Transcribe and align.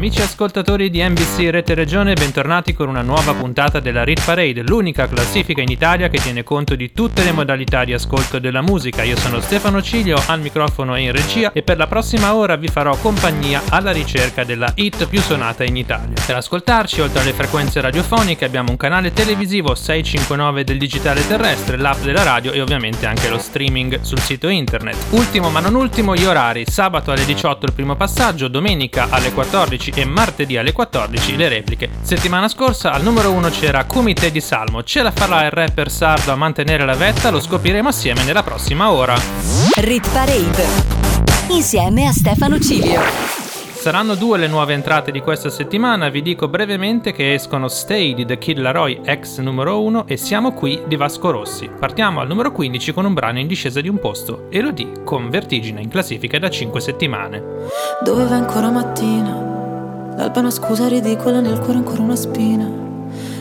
Amici 0.00 0.22
ascoltatori 0.22 0.88
di 0.88 1.06
NBC 1.06 1.50
Rete 1.50 1.74
Regione, 1.74 2.14
bentornati 2.14 2.72
con 2.72 2.88
una 2.88 3.02
nuova 3.02 3.34
puntata 3.34 3.80
della 3.80 4.02
Rit 4.02 4.24
Parade, 4.24 4.62
l'unica 4.62 5.06
classifica 5.06 5.60
in 5.60 5.68
Italia 5.68 6.08
che 6.08 6.16
tiene 6.16 6.42
conto 6.42 6.74
di 6.74 6.94
tutte 6.94 7.22
le 7.22 7.32
modalità 7.32 7.84
di 7.84 7.92
ascolto 7.92 8.38
della 8.38 8.62
musica. 8.62 9.02
Io 9.02 9.18
sono 9.18 9.40
Stefano 9.40 9.82
Ciglio, 9.82 10.18
al 10.28 10.40
microfono 10.40 10.96
e 10.96 11.02
in 11.02 11.12
regia 11.12 11.52
e 11.52 11.60
per 11.60 11.76
la 11.76 11.86
prossima 11.86 12.34
ora 12.34 12.56
vi 12.56 12.68
farò 12.68 12.96
compagnia 12.96 13.60
alla 13.68 13.90
ricerca 13.90 14.42
della 14.42 14.72
hit 14.74 15.06
più 15.06 15.20
suonata 15.20 15.64
in 15.64 15.76
Italia. 15.76 16.14
Per 16.24 16.34
ascoltarci, 16.34 17.02
oltre 17.02 17.20
alle 17.20 17.34
frequenze 17.34 17.82
radiofoniche, 17.82 18.46
abbiamo 18.46 18.70
un 18.70 18.78
canale 18.78 19.12
televisivo 19.12 19.74
659 19.74 20.64
del 20.64 20.78
digitale 20.78 21.26
terrestre, 21.26 21.76
l'app 21.76 22.00
della 22.00 22.22
radio 22.22 22.52
e 22.52 22.62
ovviamente 22.62 23.04
anche 23.04 23.28
lo 23.28 23.38
streaming 23.38 24.00
sul 24.00 24.20
sito 24.20 24.48
internet. 24.48 24.96
Ultimo 25.10 25.50
ma 25.50 25.60
non 25.60 25.74
ultimo, 25.74 26.16
gli 26.16 26.24
orari. 26.24 26.64
Sabato 26.66 27.12
alle 27.12 27.26
18 27.26 27.66
il 27.66 27.74
primo 27.74 27.96
passaggio, 27.96 28.48
domenica 28.48 29.08
alle 29.10 29.30
14 29.30 29.88
e 29.94 30.04
martedì 30.04 30.56
alle 30.56 30.72
14 30.72 31.36
le 31.36 31.48
repliche. 31.48 31.88
Settimana 32.02 32.48
scorsa 32.48 32.92
al 32.92 33.02
numero 33.02 33.30
1 33.32 33.48
c'era 33.50 33.84
Kumite 33.84 34.30
di 34.30 34.40
Salmo. 34.40 34.82
Ce 34.82 35.02
la 35.02 35.10
farà 35.10 35.44
il 35.44 35.50
rapper 35.50 35.90
sardo 35.90 36.32
a 36.32 36.36
mantenere 36.36 36.84
la 36.84 36.94
vetta? 36.94 37.30
Lo 37.30 37.40
scopriremo 37.40 37.88
assieme 37.88 38.24
nella 38.24 38.42
prossima 38.42 38.90
ora. 38.90 39.16
Rit 39.76 40.10
Parade. 40.10 40.64
Insieme 41.48 42.06
a 42.06 42.12
Stefano 42.12 42.58
Cilio. 42.60 43.48
Saranno 43.80 44.14
due 44.14 44.36
le 44.36 44.46
nuove 44.46 44.74
entrate 44.74 45.10
di 45.10 45.20
questa 45.20 45.48
settimana, 45.48 46.10
vi 46.10 46.20
dico 46.20 46.48
brevemente 46.48 47.12
che 47.12 47.32
escono 47.32 47.66
Stay 47.66 48.12
di 48.12 48.26
The 48.26 48.36
Kid 48.36 48.58
Laroi 48.58 49.00
ex 49.02 49.38
numero 49.38 49.82
1 49.82 50.06
e 50.06 50.18
Siamo 50.18 50.52
qui 50.52 50.82
di 50.86 50.96
Vasco 50.96 51.30
Rossi. 51.30 51.70
Partiamo 51.78 52.20
al 52.20 52.28
numero 52.28 52.52
15 52.52 52.92
con 52.92 53.06
un 53.06 53.14
brano 53.14 53.38
in 53.38 53.46
discesa 53.46 53.80
di 53.80 53.88
un 53.88 53.98
posto, 53.98 54.48
Elodie 54.50 55.02
con 55.02 55.30
Vertigine 55.30 55.80
in 55.80 55.88
classifica 55.88 56.38
da 56.38 56.50
5 56.50 56.78
settimane. 56.78 57.42
Dove 58.04 58.24
va 58.24 58.36
ancora 58.36 58.68
mattina? 58.68 59.59
L'alba 60.20 60.40
una 60.40 60.50
scusa 60.50 60.86
ridicola, 60.86 61.40
nel 61.40 61.60
cuore 61.60 61.78
ancora 61.78 62.02
una 62.02 62.14
spina. 62.14 62.70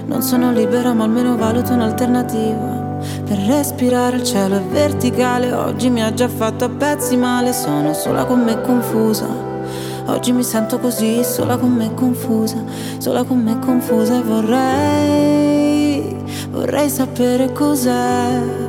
Non 0.06 0.22
sono 0.22 0.54
libera, 0.54 0.94
ma 0.94 1.04
almeno 1.04 1.36
valuto 1.36 1.74
un'alternativa. 1.74 3.00
Per 3.26 3.38
respirare 3.38 4.16
il 4.16 4.24
cielo 4.24 4.56
è 4.56 4.62
verticale, 4.62 5.52
oggi 5.52 5.90
mi 5.90 6.02
ha 6.02 6.14
già 6.14 6.30
fatto 6.30 6.64
a 6.64 6.70
pezzi 6.70 7.18
male, 7.18 7.52
sono 7.52 7.92
sola 7.94 8.24
con 8.24 8.40
me 8.46 8.62
confusa. 8.62 9.28
Oggi 10.06 10.32
mi 10.32 10.42
sento 10.42 10.80
così, 10.80 11.22
sola 11.22 11.58
con 11.58 11.74
me 11.74 11.94
confusa, 11.94 12.64
sola 12.98 13.26
con 13.26 13.44
me 13.44 13.60
confusa 13.60 14.18
e 14.18 14.22
vorrei, 14.22 16.16
vorrei 16.50 16.90
sapere 16.90 17.52
cos'è 17.52 18.69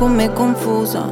con 0.00 0.14
me 0.14 0.32
confusa. 0.32 1.04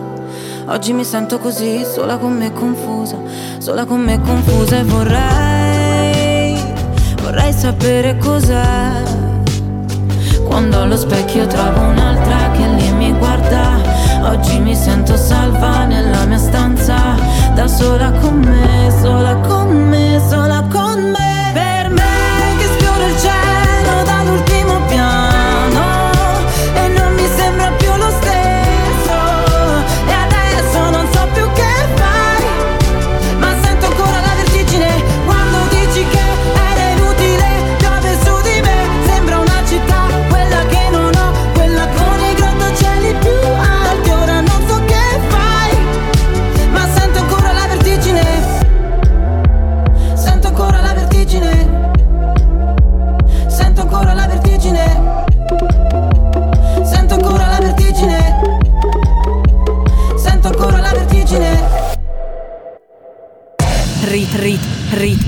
Oggi 0.65 0.94
mi 0.94 1.04
sento 1.04 1.38
così, 1.38 1.84
sola 1.84 2.16
con 2.16 2.32
me 2.32 2.54
confusa, 2.54 3.19
sola 3.59 3.84
con 3.84 4.00
me 4.00 4.19
confusa 4.19 4.78
e 4.78 4.82
vorrei, 4.82 6.59
vorrei 7.22 7.53
sapere 7.53 8.16
cos'è. 8.16 9.03
Quando 10.43 10.81
allo 10.81 10.97
specchio 10.97 11.47
trovo 11.47 11.81
un'altra 11.81 12.50
che 12.53 12.66
lì 12.66 12.91
mi 12.93 13.12
guarda, 13.12 13.77
oggi 14.22 14.59
mi 14.59 14.75
sento 14.75 15.19
salva 15.19 15.84
nella 15.84 16.25
mia 16.25 16.38
stanza, 16.38 17.15
da 17.54 17.66
sola 17.69 18.10
con 18.12 18.38
me, 18.38 18.91
sola 19.03 19.37
con 19.37 19.69
me, 19.87 20.19
sola 20.31 20.66
con 20.72 21.10
me. 21.10 21.50
Per 21.53 21.91
me 21.91 22.18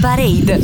Parade. 0.00 0.58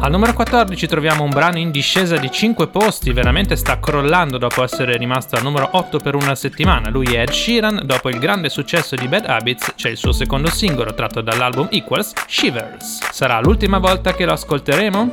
Al 0.00 0.10
numero 0.10 0.32
14 0.32 0.86
troviamo 0.86 1.24
un 1.24 1.30
brano 1.30 1.58
in 1.58 1.70
discesa 1.70 2.16
di 2.16 2.30
5 2.30 2.68
posti, 2.68 3.12
veramente 3.12 3.54
sta 3.54 3.78
crollando 3.78 4.38
dopo 4.38 4.62
essere 4.62 4.96
rimasto 4.96 5.36
al 5.36 5.42
numero 5.42 5.68
8 5.72 5.98
per 5.98 6.14
una 6.14 6.34
settimana. 6.34 6.88
Lui 6.88 7.14
è 7.14 7.20
Ed 7.20 7.30
Sheeran, 7.30 7.82
dopo 7.84 8.08
il 8.08 8.18
grande 8.18 8.48
successo 8.48 8.96
di 8.96 9.08
Bad 9.08 9.26
Habits 9.26 9.74
c'è 9.76 9.90
il 9.90 9.96
suo 9.96 10.12
secondo 10.12 10.50
singolo 10.50 10.94
tratto 10.94 11.20
dall'album 11.20 11.68
Equals, 11.70 12.12
Shivers. 12.26 13.10
Sarà 13.10 13.40
l'ultima 13.40 13.78
volta 13.78 14.14
che 14.14 14.24
lo 14.24 14.32
ascolteremo? 14.32 15.10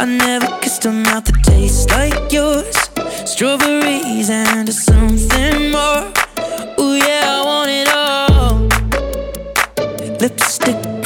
an 0.00 0.16
Lipstick 10.20 10.97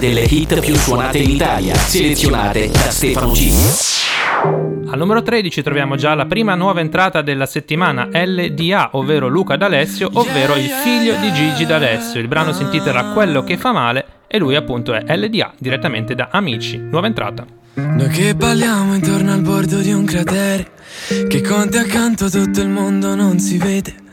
delle 0.00 0.22
hit 0.22 0.58
più 0.58 0.74
suonate 0.74 1.18
in 1.18 1.30
Italia, 1.30 1.72
selezionate 1.72 2.68
da 2.68 2.90
Stefano 2.90 3.30
G. 3.30 4.88
Al 4.90 4.98
numero 4.98 5.22
13 5.22 5.62
troviamo 5.62 5.94
già 5.94 6.14
la 6.14 6.26
prima 6.26 6.56
nuova 6.56 6.80
entrata 6.80 7.22
della 7.22 7.46
settimana 7.46 8.08
LDA, 8.12 8.90
ovvero 8.94 9.28
Luca 9.28 9.54
D'Alessio, 9.54 10.10
ovvero 10.14 10.56
il 10.56 10.68
figlio 10.68 11.14
di 11.20 11.32
Gigi 11.32 11.64
D'Alessio. 11.64 12.18
Il 12.18 12.26
brano 12.26 12.52
si 12.52 12.62
intitola 12.62 13.12
Quello 13.12 13.44
che 13.44 13.56
fa 13.56 13.70
male 13.70 14.04
e 14.26 14.38
lui 14.38 14.56
appunto 14.56 14.94
è 14.94 15.16
LDA, 15.16 15.52
direttamente 15.56 16.16
da 16.16 16.30
Amici. 16.32 16.76
Nuova 16.76 17.06
entrata. 17.06 17.46
Noi 17.74 18.08
che 18.08 18.34
balliamo 18.34 18.94
intorno 18.94 19.32
al 19.32 19.42
bordo 19.42 19.78
di 19.78 19.92
un 19.92 20.04
cratere, 20.04 20.72
che 21.28 21.40
conti 21.40 21.78
accanto 21.78 22.28
tutto 22.28 22.60
il 22.60 22.68
mondo 22.68 23.14
non 23.14 23.38
si 23.38 23.58
vede. 23.58 24.08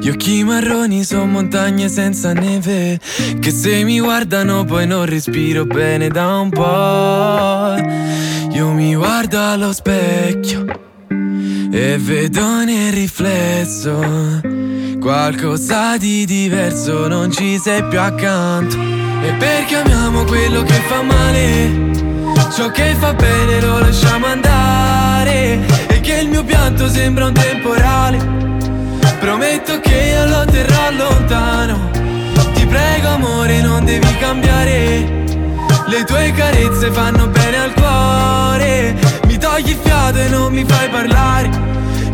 Gli 0.00 0.08
occhi 0.08 0.44
marroni 0.44 1.04
sono 1.04 1.26
montagne 1.26 1.88
senza 1.88 2.32
neve 2.32 2.98
Che 3.40 3.50
se 3.50 3.84
mi 3.84 4.00
guardano 4.00 4.64
poi 4.64 4.86
non 4.86 5.06
respiro 5.06 5.64
bene 5.64 6.08
da 6.08 6.38
un 6.38 6.50
po' 6.50 8.54
Io 8.54 8.72
mi 8.72 8.94
guardo 8.94 9.38
allo 9.38 9.72
specchio 9.72 10.64
E 11.72 11.98
vedo 11.98 12.64
nel 12.64 12.92
riflesso 12.92 14.60
Qualcosa 15.02 15.96
di 15.96 16.24
diverso, 16.24 17.08
non 17.08 17.32
ci 17.32 17.58
sei 17.58 17.84
più 17.88 17.98
accanto. 17.98 18.78
E 18.78 19.32
perché 19.36 19.74
amiamo 19.74 20.22
quello 20.22 20.62
che 20.62 20.74
fa 20.74 21.02
male? 21.02 21.90
Ciò 22.54 22.70
che 22.70 22.94
fa 22.94 23.12
bene 23.12 23.60
lo 23.62 23.80
lasciamo 23.80 24.26
andare. 24.26 25.58
E 25.88 26.00
che 26.00 26.20
il 26.20 26.28
mio 26.28 26.44
pianto 26.44 26.88
sembra 26.88 27.26
un 27.26 27.32
temporale 27.32 28.61
Prometto 29.22 29.78
che 29.78 29.94
io 29.94 30.26
lo 30.26 30.44
terrò 30.46 30.90
lontano. 30.90 31.90
Ti 32.54 32.66
prego 32.66 33.06
amore 33.06 33.62
non 33.62 33.84
devi 33.84 34.16
cambiare. 34.18 35.24
Le 35.86 36.04
tue 36.04 36.32
carezze 36.32 36.90
fanno 36.90 37.28
bene 37.28 37.56
al 37.56 37.72
cuore. 37.72 38.96
Mi 39.28 39.38
togli 39.38 39.68
il 39.68 39.78
fiato 39.80 40.18
e 40.18 40.28
non 40.28 40.52
mi 40.52 40.64
fai 40.64 40.88
parlare. 40.88 41.50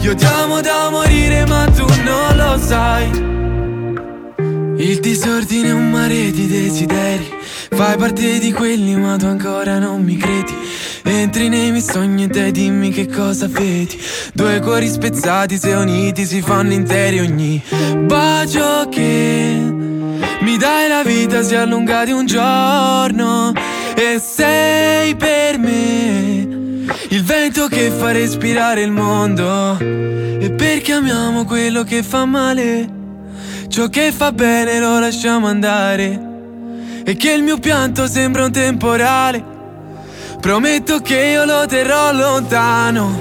Io 0.01 0.15
ti 0.15 0.27
amo 0.27 0.61
da 0.61 0.91
morire 0.91 1.47
ma 1.47 1.65
tu 1.75 1.87
non 2.05 2.37
lo 2.37 2.59
sai. 2.59 3.09
Il 4.77 5.01
disordine 5.01 5.69
è 5.69 5.73
un 5.73 5.91
mare 5.91 6.31
di 6.31 6.47
desideri 6.47 7.38
Fai 7.79 7.97
parte 7.97 8.41
di 8.41 8.53
quelli 8.53 8.97
ma 8.97 9.17
tu 9.17 9.27
ancora 9.27 9.79
non 9.79 10.03
mi 10.03 10.17
credi. 10.17 10.53
Entri 11.05 11.49
nei 11.49 11.71
miei 11.71 11.81
sogni 11.81 12.25
e 12.25 12.29
te 12.29 12.51
dimmi 12.51 12.91
che 12.91 13.07
cosa 13.07 13.47
vedi. 13.47 13.97
Due 14.35 14.59
cuori 14.59 14.89
spezzati 14.89 15.57
se 15.57 15.75
uniti 15.75 16.27
si 16.27 16.43
fanno 16.43 16.73
interi 16.73 17.21
ogni 17.21 17.63
bacio 18.01 18.89
che 18.91 19.63
mi 20.41 20.57
dai 20.57 20.89
la 20.89 21.05
vita 21.05 21.41
si 21.45 21.55
allunga 21.55 22.05
di 22.05 22.11
un 22.11 22.27
giorno. 22.27 23.53
E 23.95 24.21
sei 24.21 25.15
per 25.15 25.59
me 25.61 26.49
Il 27.11 27.23
vento 27.23 27.69
che 27.69 27.93
fa 27.97 28.11
respirare 28.11 28.83
il 28.83 28.91
mondo. 28.91 29.79
E 29.79 30.51
perché 30.51 30.95
amiamo 30.95 31.45
quello 31.45 31.85
che 31.85 32.03
fa 32.03 32.25
male? 32.25 32.89
Ciò 33.69 33.89
che 33.89 34.11
fa 34.11 34.33
bene 34.33 34.81
lo 34.81 34.99
lasciamo 34.99 35.47
andare 35.47 36.27
e 37.09 37.17
che 37.17 37.33
il 37.33 37.43
mio 37.43 37.57
pianto 37.57 38.07
sembra 38.07 38.45
un 38.45 38.53
temporale. 38.53 39.43
Prometto 40.43 41.01
che 41.01 41.17
io 41.17 41.47
lo 41.47 41.65
terrò 41.65 42.13
lontano. 42.13 43.19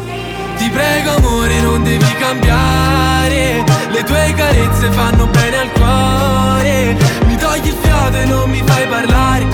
Ti 0.58 0.70
prego 0.70 1.12
amore 1.16 1.62
non 1.62 1.84
devi 1.84 2.14
cambiare. 2.20 3.64
Le 3.92 4.04
tue 4.04 4.34
carezze 4.36 4.92
fanno 4.92 5.28
bene 5.28 5.58
al 5.60 5.72
cuore. 5.72 6.98
Mi 7.28 7.38
togli 7.38 7.68
il 7.68 7.76
fiato 7.82 8.18
e 8.18 8.26
non 8.26 8.50
mi 8.50 8.62
fai 8.66 8.88
parlare. 8.88 9.48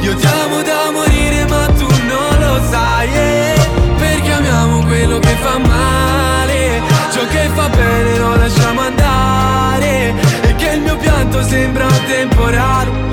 Io 0.00 0.16
ti 0.16 0.26
amo 0.26 0.62
da 0.62 0.90
morire 0.90 1.44
ma 1.44 1.66
tu 1.66 1.86
non 2.08 2.38
lo 2.40 2.60
sai. 2.70 3.08
Eh? 3.12 3.68
Perché 3.98 4.32
amiamo 4.32 4.84
quello 4.86 5.18
che 5.18 5.36
fa 5.42 5.58
male. 5.58 6.80
Ciò 7.12 7.26
che 7.26 7.50
fa 7.52 7.68
bene 7.68 8.16
lo 8.16 8.36
lasciamo 8.36 8.80
andare. 8.80 10.14
E 10.40 10.54
che 10.54 10.70
il 10.70 10.80
mio 10.80 10.96
pianto 10.96 11.42
sembra 11.42 11.84
un 11.84 12.04
temporale. 12.06 13.05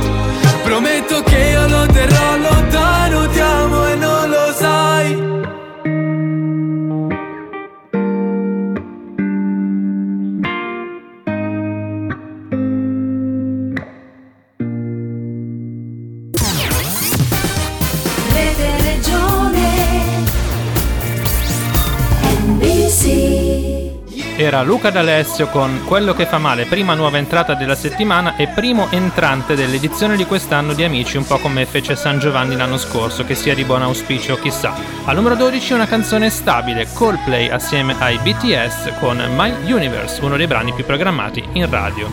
Era 24.43 24.61
Luca 24.61 24.89
D'Alessio 24.89 25.47
con 25.47 25.83
Quello 25.85 26.13
che 26.13 26.25
fa 26.25 26.37
male, 26.37 26.65
prima 26.65 26.95
nuova 26.95 27.17
entrata 27.17 27.53
della 27.53 27.75
settimana 27.75 28.35
e 28.35 28.49
primo 28.49 28.91
entrante 28.91 29.55
dell'edizione 29.55 30.17
di 30.17 30.25
quest'anno 30.25 30.73
di 30.73 30.83
Amici, 30.83 31.15
un 31.15 31.25
po' 31.25 31.37
come 31.37 31.65
fece 31.65 31.95
San 31.95 32.19
Giovanni 32.19 32.57
l'anno 32.57 32.77
scorso, 32.77 33.23
che 33.23 33.35
sia 33.35 33.55
di 33.55 33.63
buon 33.63 33.83
auspicio 33.83 34.35
chissà. 34.35 34.75
Al 35.05 35.15
numero 35.15 35.35
12 35.35 35.71
una 35.71 35.87
canzone 35.87 36.29
stabile, 36.29 36.87
Coldplay 36.91 37.47
assieme 37.47 37.95
ai 37.99 38.17
BTS 38.17 38.91
con 38.99 39.23
My 39.33 39.71
Universe, 39.71 40.21
uno 40.21 40.35
dei 40.35 40.47
brani 40.47 40.73
più 40.73 40.83
programmati 40.83 41.41
in 41.53 41.69
radio. 41.69 42.09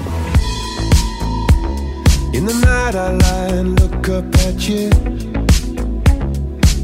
In 2.31 2.47
the 2.47 2.55
night 2.55 2.95
I 2.95 3.17
lie 3.17 3.59
and 3.59 3.81
look 3.81 4.07
up 4.07 4.33
at 4.47 4.69
you 4.69 4.89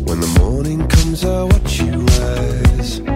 When 0.07 0.19
the 0.19 0.41
morning 0.41 0.85
comes 0.89 1.23
I 1.23 1.45
watch 1.45 1.79
you 1.79 2.05
rise 2.19 3.16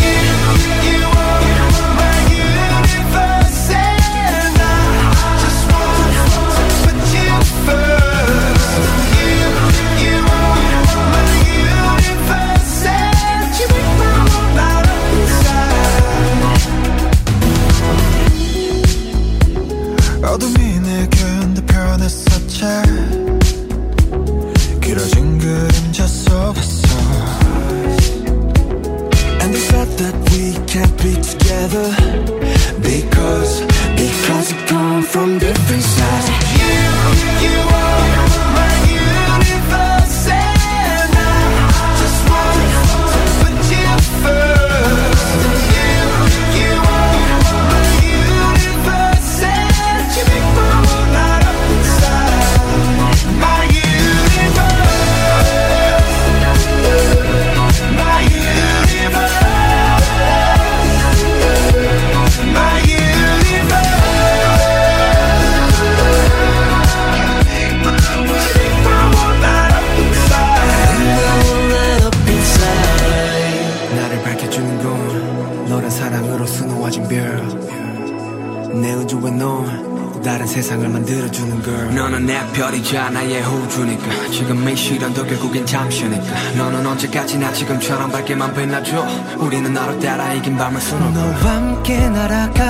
지금처럼 87.61 88.11
밝게만 88.11 88.53
빛나줘 88.55 89.05
우리는 89.37 89.71
너로 89.71 89.99
따라 89.99 90.33
이긴 90.33 90.57
밤을 90.57 90.81
수놓고 90.81 91.11
너와 91.11 91.35
함께 91.35 92.09
날아가 92.09 92.63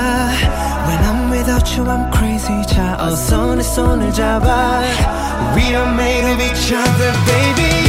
When 0.85 1.03
I'm 1.05 1.31
without 1.31 1.79
you 1.79 1.89
I'm 1.89 2.13
crazy 2.13 2.61
자 2.67 2.97
어서 2.99 3.55
내 3.55 3.63
손을 3.63 4.11
잡아 4.11 4.81
We 5.55 5.63
are 5.67 5.93
made 5.93 6.33
of 6.33 6.43
each 6.43 6.73
other 6.73 7.13
baby 7.25 7.80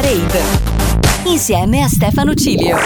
Rit 0.00 0.30
Parade 0.30 0.40
insieme 1.24 1.82
a 1.82 1.88
Stefano 1.88 2.34
Cilio. 2.34 2.76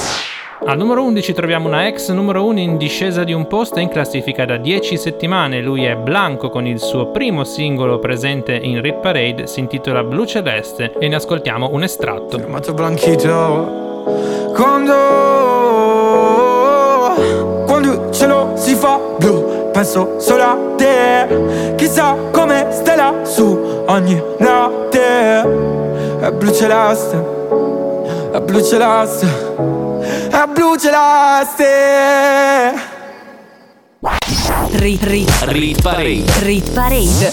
Al 0.64 0.76
numero 0.76 1.02
11 1.02 1.32
troviamo 1.32 1.66
una 1.66 1.88
ex 1.88 2.10
numero 2.10 2.44
1 2.44 2.60
in 2.60 2.76
discesa 2.76 3.24
di 3.24 3.32
un 3.32 3.48
posto 3.48 3.80
in 3.80 3.88
classifica 3.88 4.44
da 4.44 4.56
10 4.58 4.96
settimane. 4.96 5.60
Lui 5.60 5.84
è 5.84 5.96
Blanco 5.96 6.50
con 6.50 6.66
il 6.66 6.78
suo 6.78 7.10
primo 7.10 7.42
singolo 7.42 7.98
presente 7.98 8.54
in 8.54 8.80
Rit 8.80 9.00
Parade, 9.00 9.48
si 9.48 9.58
intitola 9.58 10.04
Blu 10.04 10.24
Celeste 10.24 10.92
e 11.00 11.08
ne 11.08 11.16
ascoltiamo 11.16 11.70
un 11.72 11.82
estratto. 11.82 12.36
Chiamato 12.36 12.74
Blanchito 12.74 14.02
quando 14.54 14.94
quando 17.66 17.92
il 17.92 18.12
cielo 18.12 18.52
si 18.56 18.74
fa 18.74 19.00
blu 19.18 19.70
penso 19.72 20.20
solo 20.20 20.42
a 20.42 20.56
te 20.76 21.74
chissà 21.76 22.14
come 22.30 22.68
stai 22.70 22.96
lassù 22.96 23.84
ogni 23.86 24.22
notte 24.38 25.89
è 26.20 26.30
blu 26.32 26.52
celeste, 26.52 27.16
è 28.32 28.40
blu 28.40 28.62
celeste, 28.62 29.26
è 30.30 30.44
blu 30.52 30.76
celeste. 30.76 31.68
Rit, 34.72 35.02
rit, 35.02 35.30
rit 35.48 35.82
parade. 35.82 36.24
Rit 36.40 36.70
parade. 36.72 37.32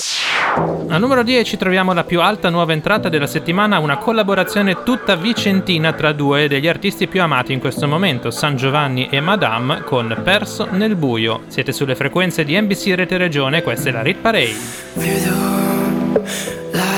Al 0.89 0.99
numero 0.99 1.23
10 1.23 1.57
troviamo 1.57 1.93
la 1.93 2.03
più 2.03 2.21
alta 2.21 2.49
nuova 2.49 2.73
entrata 2.73 3.09
della 3.09 3.27
settimana, 3.27 3.79
una 3.79 3.97
collaborazione 3.97 4.83
tutta 4.83 5.15
vicentina 5.15 5.93
tra 5.93 6.13
due 6.13 6.47
degli 6.47 6.67
artisti 6.67 7.07
più 7.07 7.21
amati 7.21 7.53
in 7.53 7.59
questo 7.59 7.87
momento, 7.87 8.31
San 8.31 8.55
Giovanni 8.55 9.07
e 9.09 9.19
Madame, 9.19 9.81
con 9.81 10.19
Perso 10.23 10.67
nel 10.71 10.95
buio. 10.95 11.41
Siete 11.47 11.71
sulle 11.71 11.95
frequenze 11.95 12.43
di 12.43 12.59
NBC 12.59 12.93
Rete 12.95 13.17
Regione, 13.17 13.61
questa 13.61 13.89
è 13.89 13.91
la 13.91 14.01
Rit 14.01 14.17
Parade. 14.17 14.55
Vedo 14.93 15.35
la 16.71 16.96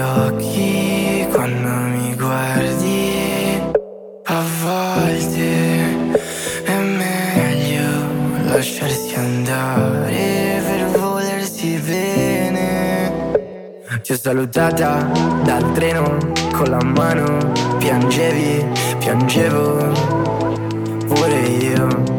occhi 0.00 1.26
quando 1.32 1.68
mi 1.68 2.14
guardi. 2.14 3.60
A 4.24 4.42
volte 4.62 5.44
è 6.64 6.76
meglio 6.78 8.52
lasciarsi 8.52 9.14
andare 9.14 10.62
per 10.66 10.98
volersi 10.98 11.78
bene. 11.78 13.12
Ti 14.02 14.12
ho 14.12 14.16
salutata 14.16 15.10
dal 15.42 15.72
treno 15.72 16.16
con 16.52 16.68
la 16.68 16.82
mano, 16.82 17.52
piangevi, 17.78 18.64
piangevo 18.98 19.92
pure 21.06 21.40
io. 21.40 22.15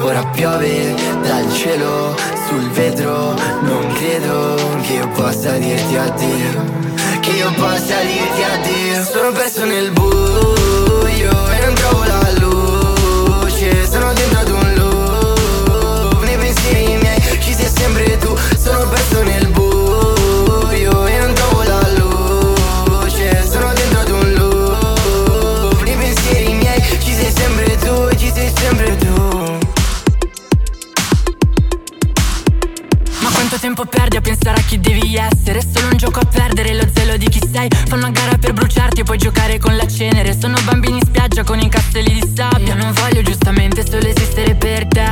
Ora 0.00 0.24
piove 0.26 0.94
dal 1.22 1.52
cielo 1.52 2.14
sul 2.46 2.70
vetro. 2.70 3.34
Non 3.62 3.92
credo 3.94 4.56
che 4.82 4.92
io 4.94 5.08
possa 5.08 5.52
dirti 5.58 5.96
addio. 5.96 6.64
Che 7.20 7.30
io 7.30 7.52
possa 7.54 8.00
dirti 8.02 8.42
addio. 8.42 9.02
Sono 9.04 9.32
perso 9.32 9.64
nel 9.64 9.90
buio 9.90 10.57
chi 34.68 34.78
devi 34.78 35.16
essere? 35.16 35.60
È 35.60 35.62
solo 35.62 35.86
un 35.86 35.96
gioco 35.96 36.20
a 36.20 36.26
perdere 36.26 36.74
lo 36.74 36.86
zelo 36.92 37.16
di 37.16 37.26
chi 37.30 37.40
sei. 37.50 37.68
Fanno 37.86 38.04
una 38.04 38.10
gara 38.10 38.36
per 38.36 38.52
bruciarti 38.52 39.00
e 39.00 39.02
poi 39.02 39.16
giocare 39.16 39.58
con 39.58 39.74
la 39.74 39.86
cenere. 39.88 40.38
Sono 40.38 40.58
bambini 40.62 40.98
in 40.98 41.04
spiaggia 41.06 41.42
con 41.42 41.58
i 41.58 41.70
castelli 41.70 42.12
di 42.12 42.32
sabbia. 42.34 42.74
Non 42.74 42.92
voglio 42.92 43.22
giustamente 43.22 43.82
solo 43.88 44.06
esistere 44.06 44.54
per 44.56 44.86
te. 44.86 45.08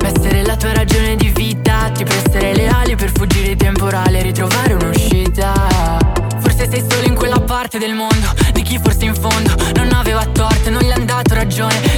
Ma 0.00 0.06
essere 0.06 0.44
la 0.44 0.56
tua 0.56 0.72
ragione 0.72 1.16
di 1.16 1.30
vita 1.30 1.90
Ti 1.90 2.04
prestare 2.04 2.54
le 2.54 2.68
ali 2.68 2.94
per 2.94 3.10
fuggire 3.12 3.52
i 3.52 3.56
temporali 3.56 4.18
E 4.18 4.22
ritrovare 4.22 4.74
un'uscita. 4.74 6.00
Forse 6.38 6.68
sei 6.70 6.84
solo 6.88 7.06
in 7.06 7.14
quella 7.14 7.40
parte 7.40 7.78
del 7.78 7.94
mondo 7.94 8.32
Di 8.52 8.62
chi 8.62 8.78
forse 8.82 9.04
in 9.04 9.14
fondo 9.14 9.54
non 9.74 9.92
aveva 9.92 10.24
torto 10.26 10.70
Non 10.70 10.82
gli 10.82 10.88
è 10.88 10.92
andato 10.92 11.34
ragione 11.34 11.91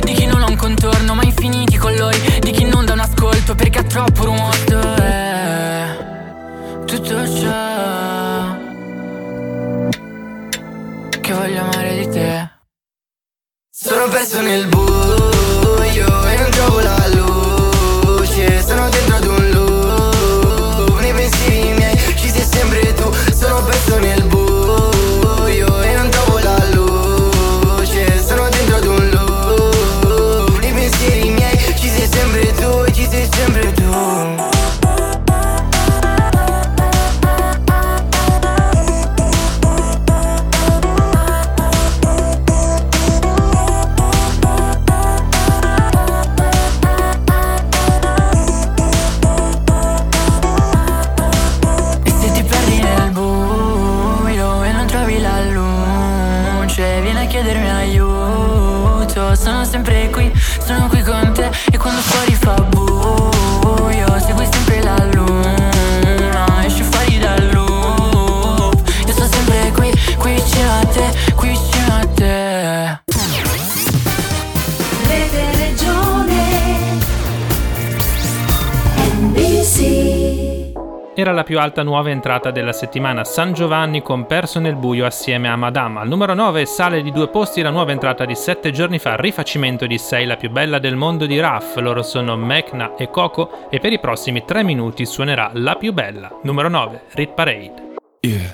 più 81.54 81.62
alta 81.62 81.84
nuova 81.84 82.10
entrata 82.10 82.50
della 82.50 82.72
settimana 82.72 83.22
San 83.22 83.52
Giovanni 83.52 84.02
con 84.02 84.26
Perso 84.26 84.58
nel 84.58 84.74
buio 84.74 85.06
assieme 85.06 85.48
a 85.48 85.54
Madama. 85.54 86.00
Al 86.00 86.08
numero 86.08 86.34
9 86.34 86.66
sale 86.66 87.00
di 87.00 87.12
due 87.12 87.28
posti 87.28 87.62
la 87.62 87.70
nuova 87.70 87.92
entrata 87.92 88.24
di 88.24 88.34
7 88.34 88.72
giorni 88.72 88.98
fa, 88.98 89.14
rifacimento 89.14 89.86
di 89.86 89.96
6, 89.96 90.26
la 90.26 90.36
più 90.36 90.50
bella 90.50 90.80
del 90.80 90.96
mondo 90.96 91.26
di 91.26 91.38
Raff. 91.38 91.76
Loro 91.76 92.02
sono 92.02 92.34
Mekna 92.34 92.96
e 92.96 93.08
Coco 93.08 93.68
e 93.70 93.78
per 93.78 93.92
i 93.92 94.00
prossimi 94.00 94.44
3 94.44 94.64
minuti 94.64 95.06
suonerà 95.06 95.52
la 95.54 95.76
più 95.76 95.92
bella. 95.92 96.28
Numero 96.42 96.68
9, 96.68 97.02
Rit 97.12 97.30
Parade. 97.34 97.92
Yeah. 98.18 98.50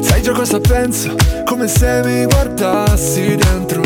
Sai 0.00 0.22
già 0.22 0.32
cosa 0.32 0.60
penso? 0.60 1.16
Come 1.44 1.66
se 1.66 2.02
mi 2.04 2.24
guardassi 2.24 3.34
dentro. 3.34 3.82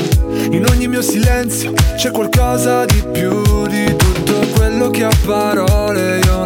In 0.50 0.66
ogni 0.68 0.88
mio 0.88 1.00
silenzio 1.00 1.72
c'è 1.96 2.11
qualcosa 2.11 2.85
di 2.85 3.02
più 3.12 3.66
di 3.66 3.96
tutto 3.96 4.40
quello 4.57 4.90
che 4.90 5.04
a 5.04 5.11
parole 5.24 6.18
io 6.18 6.38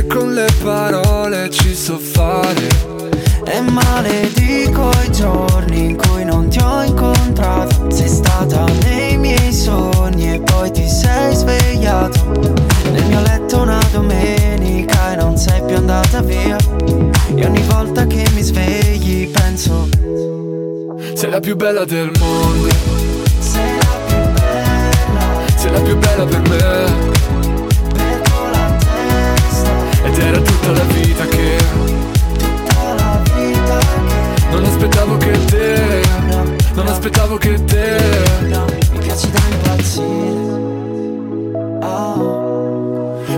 se 0.00 0.06
con 0.06 0.32
le 0.32 0.46
parole 0.62 1.50
ci 1.50 1.74
so 1.74 1.98
fare. 1.98 2.68
E 3.44 3.60
maledico 3.60 4.90
i 5.04 5.12
giorni 5.12 5.90
in 5.90 5.96
cui 5.96 6.24
non 6.24 6.48
ti 6.48 6.58
ho 6.58 6.82
incontrato 6.82 7.90
Sei 7.90 8.06
stata 8.06 8.64
nei 8.84 9.16
miei 9.16 9.52
sogni 9.52 10.34
e 10.34 10.40
poi 10.40 10.70
ti 10.70 10.86
sei 10.86 11.34
svegliato 11.34 12.30
Nel 12.92 13.04
mio 13.06 13.20
letto 13.22 13.62
una 13.62 13.80
domenica 13.90 15.12
e 15.12 15.16
non 15.16 15.36
sei 15.36 15.62
più 15.64 15.76
andata 15.76 16.20
via 16.20 16.56
E 17.34 17.44
ogni 17.44 17.62
volta 17.62 18.06
che 18.06 18.24
mi 18.34 18.42
svegli 18.42 19.28
penso 19.28 19.88
Sei 21.14 21.30
la 21.30 21.40
più 21.40 21.56
bella 21.56 21.84
del 21.84 22.12
mondo. 22.18 22.68
Sei 23.40 23.76
la 23.78 23.98
più 24.06 24.16
bella 24.32 25.56
Sei 25.56 25.70
la 25.72 25.80
più 25.80 25.96
bella 25.96 26.24
per 26.24 26.48
me. 26.48 27.09
Era 30.20 30.40
tutta 30.40 30.72
la 30.72 30.84
vita 30.84 31.26
che 31.26 31.58
non 34.50 34.64
aspettavo 34.64 35.16
che 35.16 35.44
te. 35.46 36.02
Non 36.74 36.86
aspettavo 36.86 37.36
che 37.36 37.64
te. 37.64 37.96
Mi 38.92 38.98
piaci 38.98 39.30
da 39.30 39.40
impazzire 39.50 40.68
Oh 41.82 42.49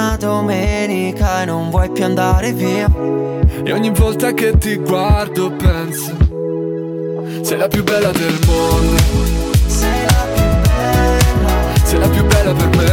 una 0.00 0.16
domenica 0.16 1.42
E 1.42 1.44
non 1.44 1.68
vuoi 1.68 1.90
più 1.90 2.04
andare 2.04 2.52
via. 2.54 2.90
E 3.62 3.72
ogni 3.72 3.90
volta 3.90 4.32
che 4.32 4.56
ti 4.56 4.76
guardo 4.76 5.50
penso, 5.50 6.16
sei 7.42 7.58
la 7.58 7.68
più 7.68 7.84
bella 7.84 8.10
del 8.10 8.38
mondo, 8.46 8.96
Sei 9.66 10.04
la 10.06 10.26
più 10.32 10.42
bella. 10.62 11.50
Sei 11.84 11.98
la 11.98 12.08
più 12.08 12.24
bella 12.24 12.52
per 12.54 12.68
me. 12.76 12.84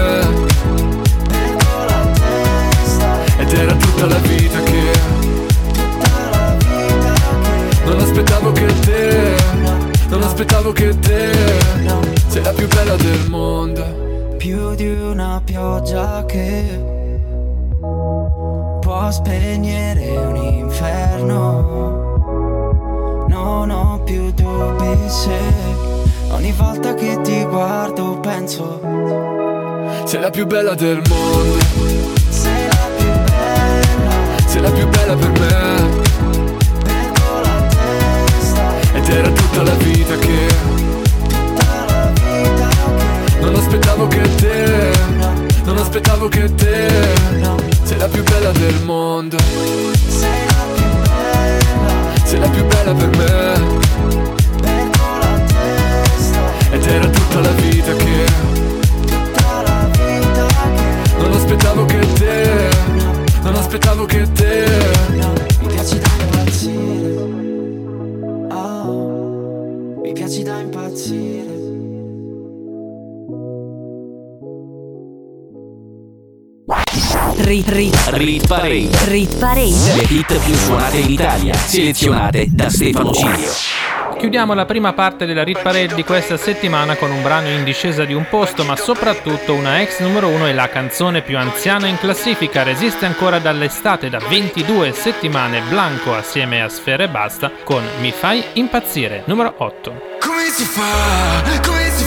Perdo 1.28 1.86
la 1.88 2.12
testa. 2.14 3.24
Ed 3.38 3.54
era 3.54 3.74
tutta 3.74 4.06
la 4.06 4.18
vita 4.18 4.64
che 4.64 4.92
Tutta 5.72 6.30
la 6.30 6.56
vita 6.58 7.14
che 7.14 7.86
non 7.86 8.00
aspettavo 8.02 8.52
che 8.52 8.66
te, 8.82 9.36
non 10.10 10.24
aspettavo 10.24 10.72
che 10.74 11.00
te, 11.00 11.32
no, 11.84 12.02
sei 12.28 12.44
la 12.44 12.52
più 12.52 12.68
bella 12.68 12.96
del 12.98 13.30
mondo. 13.30 14.36
più 14.38 14.76
di 14.76 14.88
una 14.88 15.42
pioggia 15.44 16.26
che 16.26 16.96
può 18.98 19.12
spegnere 19.12 20.18
un 20.18 20.36
inferno. 20.36 22.16
Non 23.28 23.70
ho 23.70 24.02
più 24.04 24.32
dubbi 24.32 24.98
se 25.08 25.40
ogni 26.30 26.52
volta 26.52 26.96
che 26.96 27.20
ti 27.22 27.44
guardo 27.44 28.20
penso 28.20 28.82
Sei 30.06 30.20
la 30.20 30.32
più 30.32 30.48
bella 30.48 30.74
del 30.74 31.02
mondo, 31.08 31.58
sei 32.30 32.66
la 32.68 32.90
più 32.98 33.12
bella, 33.30 34.12
sei 34.48 34.62
la 34.62 34.72
più 34.72 34.88
bella 34.88 35.16
per 35.16 35.30
me. 35.30 36.04
perdo 36.84 37.42
la 37.44 37.68
testa, 37.68 38.82
Ed 38.94 39.10
era 39.10 39.30
tutta 39.30 39.62
la 39.64 39.74
vita 39.74 40.16
che 40.18 40.48
tutta 41.38 41.86
la 41.88 42.12
vita 42.14 42.68
che 42.82 43.42
non 43.42 43.56
aspettavo 43.56 44.08
che 44.08 44.36
te, 44.36 44.92
non 45.66 45.78
aspettavo 45.78 46.28
che 46.28 46.56
te, 46.56 46.88
no, 47.40 47.77
sei 47.88 47.98
la 48.00 48.08
più 48.10 48.22
bella 48.22 48.52
del 48.52 48.84
mondo, 48.84 49.38
sei 49.40 50.46
la 50.46 50.66
più 50.76 50.84
bella, 51.08 52.26
sei 52.26 52.40
la 52.40 52.50
più 52.50 52.66
bella 52.66 52.94
per 52.94 53.08
me. 53.16 53.62
perdo 54.60 55.04
la 55.22 55.40
testa, 55.46 56.40
Ed 56.72 56.86
era 56.86 57.08
tutta 57.08 57.40
la 57.40 57.52
vita 57.52 57.94
che 57.94 58.26
tutta 59.06 59.62
la 59.62 59.90
vita 59.94 60.46
che 60.48 61.18
non 61.18 61.32
aspettavo 61.32 61.86
che 61.86 62.00
te, 62.12 62.70
non 63.44 63.56
aspettavo 63.56 64.06
che 64.06 64.32
te. 64.34 64.66
Mi 65.62 65.68
piaci 65.68 65.98
da 65.98 66.10
impazzire. 66.20 67.14
Oh, 68.52 70.02
mi 70.04 70.12
piaci 70.12 70.44
da 70.44 70.60
impazzire. 70.60 71.57
Rit 77.48 77.70
Rit 77.70 77.96
Rit 78.08 78.46
Parade. 78.46 78.90
Rit 79.06 79.38
Parade. 79.38 79.96
Le 79.96 80.04
hit 80.10 80.38
più 80.38 80.54
suonate 80.54 80.98
in 80.98 81.10
Italia, 81.12 81.54
selezionate 81.54 82.48
da 82.50 82.70
Stefano 82.70 83.14
Cilio. 83.14 83.50
Chiudiamo 84.18 84.54
la 84.54 84.66
prima 84.66 84.92
parte 84.92 85.26
della 85.26 85.46
Rit 85.46 85.62
Parade 85.62 85.96
di 85.96 86.04
questa 86.04 86.36
settimana 86.36 86.98
con 86.98 87.10
un 87.10 87.22
brano 87.22 87.48
in 87.48 87.64
discesa 87.64 88.04
di 88.04 88.14
un 88.14 88.28
posto, 88.30 88.66
ma 88.66 88.76
soprattutto 88.76 89.54
una 89.54 89.80
ex 89.80 90.02
numero 90.02 90.28
uno 90.28 90.46
e 90.46 90.54
la 90.54 90.68
canzone 90.68 91.22
più 91.22 91.38
anziana 91.38 91.88
in 91.88 91.98
classifica. 91.98 92.64
Resiste 92.64 93.06
ancora 93.06 93.40
dall'estate 93.40 94.10
da 94.10 94.20
22 94.20 94.92
settimane 94.92 95.62
Blanco 95.70 96.14
assieme 96.14 96.62
a 96.62 96.68
Sfere 96.68 97.06
e 97.06 97.10
Basta 97.10 97.50
con 97.64 97.82
Mi 98.02 98.12
fai 98.12 98.44
impazzire, 98.56 99.24
numero 99.26 99.54
8. 99.56 100.18
Come 100.20 100.50
si 100.50 100.66
fa? 100.66 101.44
Come 101.66 101.90
si 101.92 102.04
fa? 102.04 102.07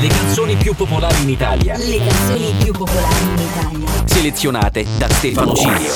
Le 0.00 0.08
canzoni 0.08 0.54
più 0.54 0.74
popolari 0.74 1.22
in 1.22 1.30
Italia, 1.30 1.76
Le 1.76 1.98
canzoni 1.98 2.54
più 2.62 2.72
popolari 2.72 3.24
in 3.24 3.38
Italia. 3.38 3.88
selezionate 4.04 4.86
da 4.96 5.08
Stefano 5.08 5.54
Cilio. 5.54 5.92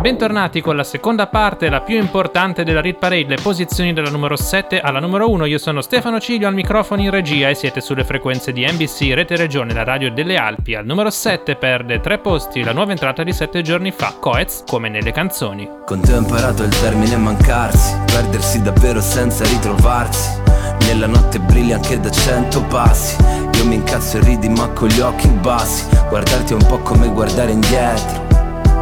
Bentornati 0.00 0.60
con 0.60 0.76
la 0.76 0.84
seconda 0.84 1.26
parte, 1.26 1.68
la 1.68 1.80
più 1.82 1.98
importante 1.98 2.64
della 2.64 2.80
Rit 2.80 2.98
Parade, 2.98 3.26
le 3.26 3.38
posizioni 3.40 3.92
dalla 3.92 4.08
numero 4.10 4.36
7 4.36 4.80
alla 4.80 4.98
numero 4.98 5.30
1. 5.30 5.44
Io 5.44 5.58
sono 5.58 5.82
Stefano 5.82 6.20
Ciglio 6.20 6.48
al 6.48 6.54
microfono 6.54 7.02
in 7.02 7.10
regia 7.10 7.48
e 7.50 7.54
siete 7.54 7.80
sulle 7.80 8.04
frequenze 8.04 8.52
di 8.52 8.66
NBC 8.66 9.12
Rete 9.12 9.36
Regione, 9.36 9.74
la 9.74 9.84
radio 9.84 10.10
delle 10.10 10.36
Alpi. 10.36 10.74
Al 10.74 10.86
numero 10.86 11.10
7 11.10 11.56
perde 11.56 12.00
tre 12.00 12.18
posti 12.18 12.62
la 12.62 12.72
nuova 12.72 12.92
entrata 12.92 13.22
di 13.22 13.32
7 13.32 13.60
giorni 13.62 13.90
fa, 13.92 14.14
Coez, 14.18 14.64
come 14.66 14.88
nelle 14.88 15.12
canzoni. 15.12 15.68
Con 15.84 16.00
te 16.00 16.14
ho 16.14 16.18
imparato 16.18 16.62
il 16.62 16.80
termine 16.80 17.16
mancarsi, 17.16 17.94
perdersi 18.06 18.62
davvero 18.62 19.00
senza 19.00 19.44
ritrovarsi. 19.44 20.42
Nella 20.86 21.06
notte 21.06 21.40
brilli 21.40 21.72
anche 21.72 21.98
da 21.98 22.10
cento 22.10 22.62
passi. 22.62 23.16
Io 23.56 23.66
mi 23.66 23.74
incazzo 23.76 24.18
e 24.18 24.20
ridi 24.20 24.48
ma 24.48 24.68
con 24.68 24.88
gli 24.88 25.00
occhi 25.00 25.28
bassi. 25.28 25.84
Guardarti 26.08 26.52
è 26.52 26.56
un 26.56 26.66
po' 26.66 26.78
come 26.78 27.08
guardare 27.08 27.52
indietro. 27.52 28.22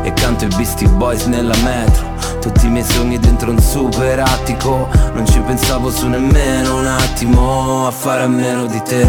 E 0.03 0.13
canto 0.13 0.45
i 0.45 0.49
Beastie 0.49 0.89
Boys 0.89 1.25
nella 1.25 1.57
metro. 1.63 2.11
Tutti 2.41 2.67
i 2.67 2.69
miei 2.69 2.85
sogni 2.85 3.19
dentro 3.19 3.51
un 3.51 3.61
super 3.61 4.19
attico. 4.19 4.89
Non 5.15 5.27
ci 5.27 5.39
pensavo 5.41 5.91
su 5.91 6.09
nemmeno 6.09 6.79
un 6.79 6.87
attimo 6.87 7.87
a 7.87 7.91
fare 7.91 8.25
a 8.25 8.29
meno 8.29 8.67
di 8.67 8.83
te. 8.83 9.07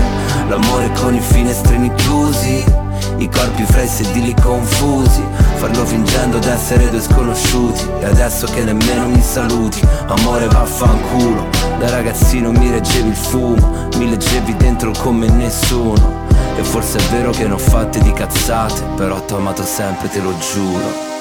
L'amore 0.48 0.92
con 0.94 1.14
i 1.14 1.20
finestrini 1.20 1.92
chiusi. 1.96 2.83
I 3.18 3.30
corpi 3.30 3.64
fra 3.64 3.82
i 3.82 3.88
sedili 3.88 4.34
confusi 4.42 5.24
Farlo 5.56 5.86
fingendo 5.86 6.40
d'essere 6.40 6.90
due 6.90 7.02
sconosciuti. 7.02 7.88
E 8.00 8.06
adesso 8.06 8.48
che 8.48 8.64
nemmeno 8.64 9.08
mi 9.08 9.22
saluti 9.22 9.82
Amore 10.08 10.48
vaffanculo. 10.48 11.48
Da 11.80 11.90
ragazzino 11.90 12.52
mi 12.52 12.70
reggevi 12.70 13.10
il 13.10 13.16
fumo 13.16 13.88
Mi 13.98 14.10
leggevi 14.10 14.56
dentro 14.58 14.92
come 14.92 15.28
nessuno. 15.28 16.22
E 16.58 16.64
forse 16.64 16.98
è 16.98 17.02
vero 17.12 17.32
che 17.32 17.48
ne 17.48 17.54
ho 17.54 17.58
fatte 17.58 18.00
di 18.00 18.14
cazzate 18.14 18.82
Però 18.96 19.20
t'ho 19.22 19.38
amato 19.38 19.64
sempre, 19.64 20.10
te 20.10 20.20
lo 20.20 20.34
giuro. 20.38 21.12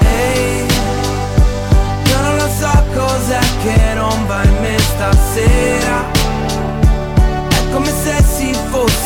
Ehi, 0.00 0.66
io 2.04 2.20
non 2.20 2.36
lo 2.36 2.48
so 2.58 2.84
cos'è 2.94 3.40
che 3.62 3.94
non 3.94 4.26
va 4.26 4.44
in 4.44 4.56
me 4.60 4.78
stasera 4.78 6.17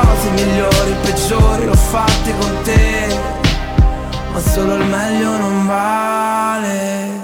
cose 0.00 0.30
migliori, 0.30 0.94
peggiori 1.02 1.66
L'ho 1.66 1.74
fatte 1.74 2.34
con 2.38 2.50
te. 2.62 3.20
Ma 4.32 4.40
solo 4.40 4.74
il 4.74 4.84
meglio 4.86 5.36
non 5.36 5.66
vale. 5.66 7.20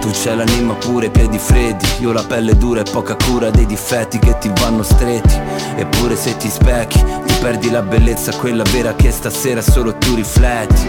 Tu 0.00 0.08
c'hai 0.12 0.36
l'anima 0.36 0.74
pure 0.74 1.06
i 1.06 1.10
piedi 1.10 1.38
freddi. 1.38 1.86
Io 2.00 2.12
la 2.12 2.22
pelle 2.22 2.56
dura 2.56 2.80
e 2.80 2.84
poca 2.90 3.16
cura 3.16 3.50
dei 3.50 3.66
difetti 3.66 4.18
che 4.18 4.38
ti 4.38 4.50
vanno 4.60 4.82
stretti. 4.82 5.38
Eppure 5.76 6.16
se 6.16 6.36
ti 6.36 6.48
specchi 6.48 6.98
Ti 6.98 7.34
perdi 7.40 7.70
la 7.70 7.82
bellezza, 7.82 8.32
quella 8.36 8.64
vera 8.70 8.94
che 8.94 9.10
stasera 9.10 9.60
solo 9.60 9.96
tu 9.96 10.14
rifletti. 10.14 10.88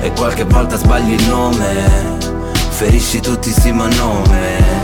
E 0.00 0.12
qualche 0.12 0.44
volta 0.44 0.76
sbagli 0.76 1.12
il 1.12 1.28
nome. 1.28 2.18
Ferisci 2.70 3.20
tutti 3.20 3.50
sì 3.50 3.70
ma 3.72 3.86
nome. 3.86 4.82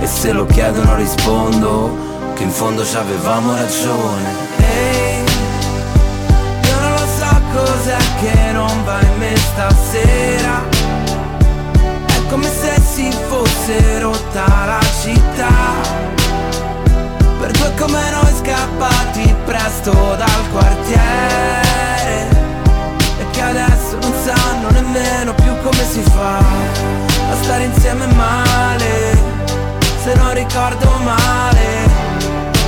E 0.00 0.06
se 0.06 0.32
lo 0.32 0.46
chiedono 0.46 0.96
rispondo 0.96 2.07
Che 2.38 2.44
in 2.44 2.50
fondo 2.52 2.84
ci 2.84 2.94
avevamo 2.94 3.52
ragione. 3.52 4.32
Ehi, 4.58 5.24
io 6.68 6.80
non 6.80 6.92
lo 6.92 7.06
so 7.18 7.40
cos'è 7.52 7.96
che 8.20 8.52
non 8.52 8.84
va 8.84 9.00
in 9.00 9.18
me 9.18 9.36
stasera. 9.36 10.62
È 12.06 12.26
come 12.28 12.48
se 12.48 12.80
si 12.80 13.10
fosse 13.26 13.98
rotta 13.98 14.44
la 14.66 14.80
città. 15.02 15.50
Per 17.40 17.50
due 17.50 17.74
come 17.76 18.10
noi 18.12 18.32
scappati 18.40 19.34
presto 19.44 19.90
dal 19.90 20.50
quartiere. 20.52 22.28
E 23.18 23.30
che 23.32 23.42
adesso 23.42 23.98
non 24.00 24.12
sanno 24.24 24.70
nemmeno 24.70 25.34
più 25.34 25.56
come 25.64 25.84
si 25.90 26.02
fa 26.02 26.38
A 26.38 27.42
stare 27.42 27.64
insieme 27.64 28.06
male. 28.14 29.18
Se 30.04 30.14
non 30.14 30.34
ricordo 30.34 30.88
male 31.02 32.17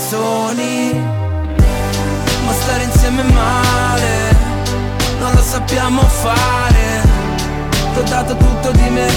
canzoni, 0.00 0.92
ma 2.44 2.52
stare 2.52 2.84
insieme 2.84 3.22
male, 3.22 4.34
non 5.18 5.32
lo 5.34 5.42
sappiamo 5.42 6.00
fare. 6.00 7.02
Ti 7.92 7.98
ho 7.98 8.02
dato 8.02 8.34
tutto 8.36 8.70
di 8.70 8.88
me, 8.88 9.08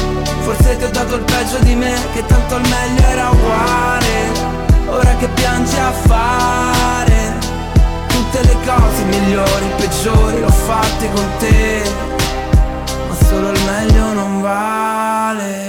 forse 0.42 0.76
ti 0.78 0.84
ho 0.84 0.90
dato 0.90 1.16
il 1.16 1.24
peggio 1.24 1.58
di 1.60 1.76
me, 1.76 1.94
che 2.14 2.26
tanto 2.26 2.58
il 2.58 2.68
meglio 2.68 3.08
era 3.08 3.30
uguale. 3.30 4.52
Ora 4.90 5.16
che 5.16 5.28
piangi 5.30 5.78
a 5.78 5.92
fare, 5.92 7.34
tutte 8.08 8.42
le 8.44 8.56
cose 8.66 9.04
migliori, 9.06 9.66
peggiori, 9.78 10.40
le 10.40 10.46
ho 10.46 10.52
fatte 10.52 11.10
con 11.14 11.28
te, 11.40 11.82
ma 13.08 13.16
solo 13.28 13.52
il 13.52 13.62
meglio 13.64 14.14
non 14.14 14.42
vale. 14.42 15.62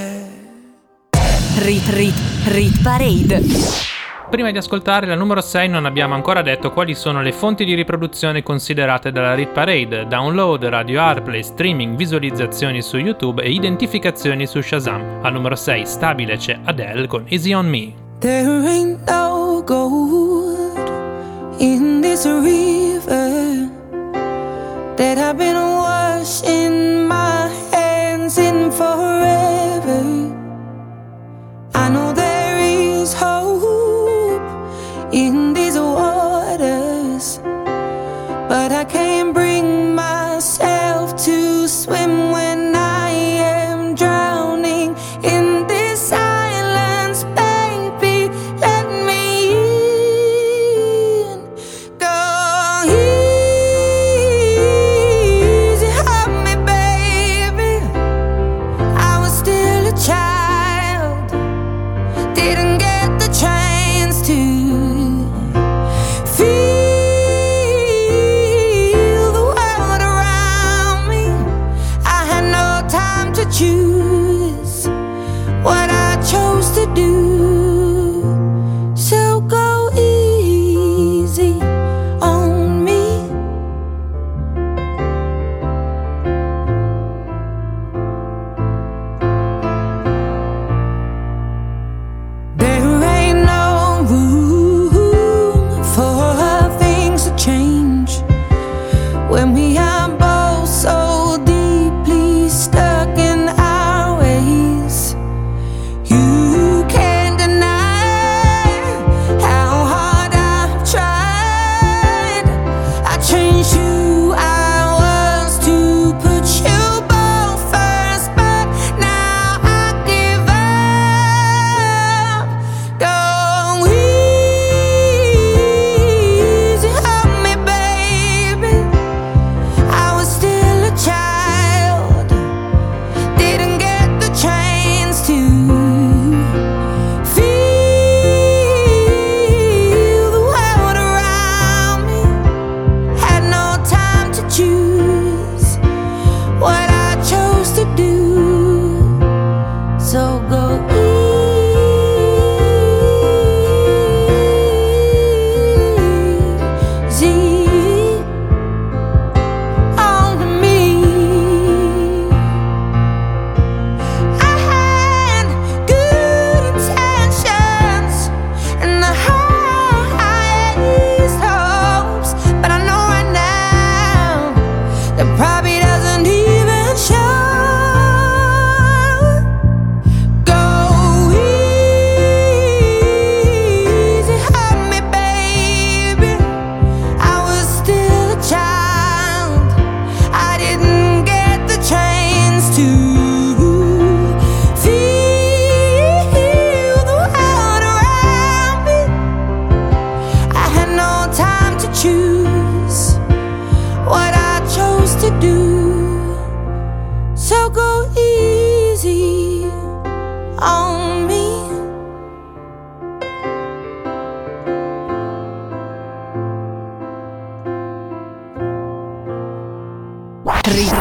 Rit, 1.58 1.88
rit, 1.90 2.16
rit 2.46 2.82
parade. 2.82 3.93
Prima 4.34 4.50
di 4.50 4.58
ascoltare 4.58 5.06
la 5.06 5.14
numero 5.14 5.40
6 5.40 5.68
non 5.68 5.86
abbiamo 5.86 6.14
ancora 6.14 6.42
detto 6.42 6.72
quali 6.72 6.96
sono 6.96 7.22
le 7.22 7.30
fonti 7.30 7.64
di 7.64 7.74
riproduzione 7.74 8.42
considerate 8.42 9.12
dalla 9.12 9.32
RIT 9.32 9.50
Parade, 9.50 10.08
download, 10.08 10.64
radio 10.64 11.00
hardplay, 11.00 11.44
streaming, 11.44 11.94
visualizzazioni 11.94 12.82
su 12.82 12.96
YouTube 12.96 13.44
e 13.44 13.52
identificazioni 13.52 14.44
su 14.48 14.60
Shazam. 14.60 15.20
Al 15.22 15.32
numero 15.32 15.54
6 15.54 15.86
stabile 15.86 16.36
c'è 16.36 16.58
Adele 16.64 17.06
con 17.06 17.26
Easy 17.28 17.52
on 17.52 17.68
Me. 17.68 17.94
There 18.18 18.66
ain't 18.66 19.08
no 19.08 19.62
gold 19.64 20.80
in 21.58 22.00
this 22.00 22.26
river 22.26 23.70
that 24.96 25.16
I've 25.16 25.36
been 25.36 25.54
washing 25.54 27.06
my 27.06 27.48
hands 27.70 28.36
in 28.38 28.72
forever. 28.72 29.63
I 38.84 38.86
can't 38.86 39.32
bring 39.32 39.94
myself 39.94 41.16
to 41.24 41.66
swim 41.66 42.23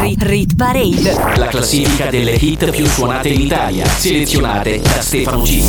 Rit, 0.04 0.24
Rit 0.24 0.56
Parade. 0.58 1.38
La 1.38 1.48
classifica 1.48 2.10
delle 2.10 2.34
hit 2.34 2.70
più 2.72 2.86
suonate 2.86 3.30
in 3.30 3.40
Italia, 3.40 3.86
selezionate 3.86 4.82
da 4.82 5.02
Stefano 5.02 5.44
G. 5.44 5.62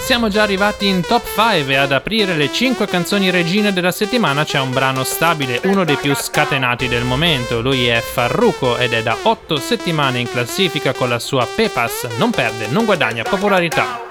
Siamo 0.00 0.28
già 0.28 0.42
arrivati 0.44 0.86
in 0.86 1.02
top 1.02 1.22
5 1.34 1.76
ad 1.76 1.92
aprire 1.92 2.34
le 2.36 2.50
5 2.50 2.86
canzoni 2.86 3.28
regine 3.28 3.74
della 3.74 3.92
settimana 3.92 4.44
c'è 4.44 4.60
un 4.60 4.72
brano 4.72 5.04
stabile, 5.04 5.60
uno 5.64 5.84
dei 5.84 5.96
più 5.96 6.14
scatenati 6.14 6.88
del 6.88 7.04
momento. 7.04 7.60
Lui 7.60 7.86
è 7.86 8.00
Farruko 8.00 8.78
ed 8.78 8.94
è 8.94 9.02
da 9.02 9.14
8 9.20 9.58
settimane 9.58 10.20
in 10.20 10.30
classifica 10.30 10.94
con 10.94 11.10
la 11.10 11.18
sua 11.18 11.46
Pepas, 11.46 12.06
non 12.16 12.30
perde, 12.30 12.66
non 12.68 12.86
guadagna 12.86 13.24
popolarità. 13.24 14.05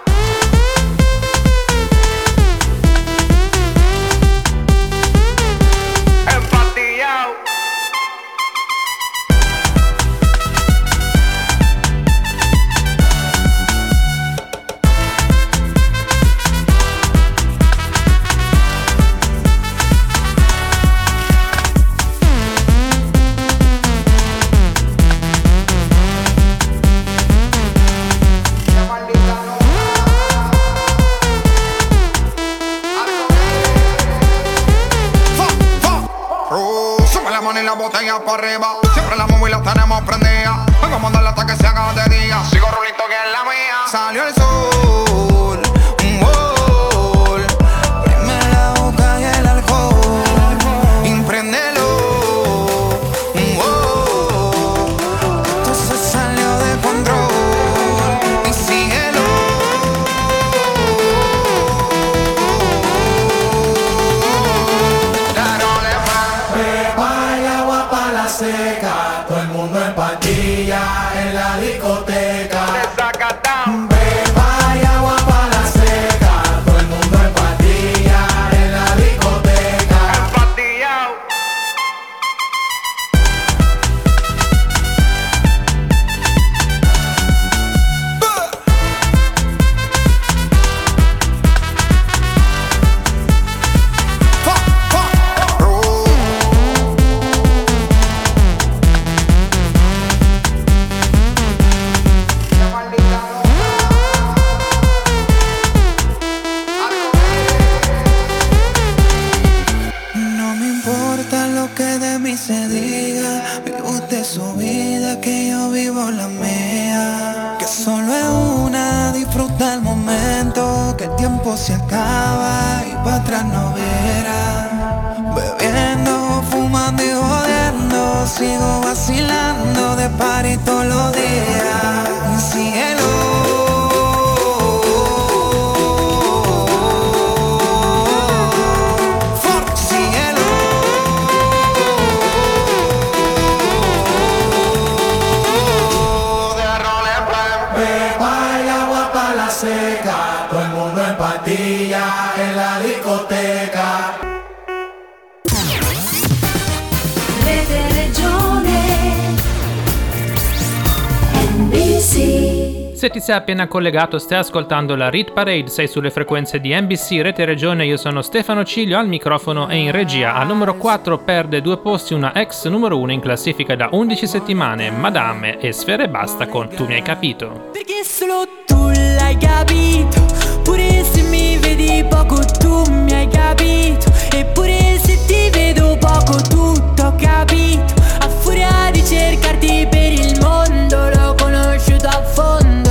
Se 163.05 163.11
ti 163.11 163.19
sei 163.19 163.35
appena 163.35 163.67
collegato, 163.67 164.17
stai 164.17 164.39
ascoltando 164.39 164.95
la 164.95 165.11
Rit 165.11 165.31
Parade, 165.31 165.67
sei 165.67 165.87
sulle 165.87 166.09
frequenze 166.09 166.59
di 166.59 166.73
NBC 166.73 167.21
Rete 167.21 167.45
Regione, 167.45 167.85
io 167.85 167.97
sono 167.97 168.23
Stefano 168.23 168.63
Ciglio 168.63 168.97
al 168.97 169.07
microfono 169.07 169.69
e 169.69 169.75
in 169.75 169.91
regia. 169.91 170.33
Al 170.33 170.47
numero 170.47 170.73
4 170.73 171.19
perde 171.19 171.61
due 171.61 171.77
posti 171.77 172.15
una 172.15 172.33
ex 172.33 172.65
numero 172.65 172.97
1 172.97 173.11
in 173.11 173.19
classifica 173.19 173.75
da 173.75 173.89
11 173.91 174.25
settimane, 174.25 174.89
Madame 174.89 175.59
e 175.59 175.71
Sfere 175.71 176.09
Basta 176.09 176.47
con 176.47 176.67
Tu 176.67 176.85
mi 176.85 176.95
hai 176.95 177.03
capito. 177.03 177.69
Perché 177.73 178.03
solo 178.03 178.43
tu 178.65 178.89
l'hai 178.89 179.37
capito? 179.37 180.25
Pure 180.63 181.03
se 181.03 181.21
mi 181.29 181.59
vedi 181.59 182.03
poco 182.09 182.39
tu 182.57 182.89
mi 182.89 183.13
hai 183.13 183.27
capito. 183.27 184.11
Eppure 184.33 184.97
se 184.97 185.23
ti 185.27 185.51
vedo 185.51 185.95
poco 185.99 186.41
tutto 186.49 187.03
ho 187.03 187.15
capito. 187.19 187.93
A 188.21 188.27
furia 188.27 188.89
di 188.91 189.05
cercarti 189.05 189.87
per 189.91 190.11
il 190.11 190.39
mondo 190.41 191.09
L'ho 191.09 191.35
conosciuto 191.35 192.07
a 192.07 192.23
fondo 192.23 192.84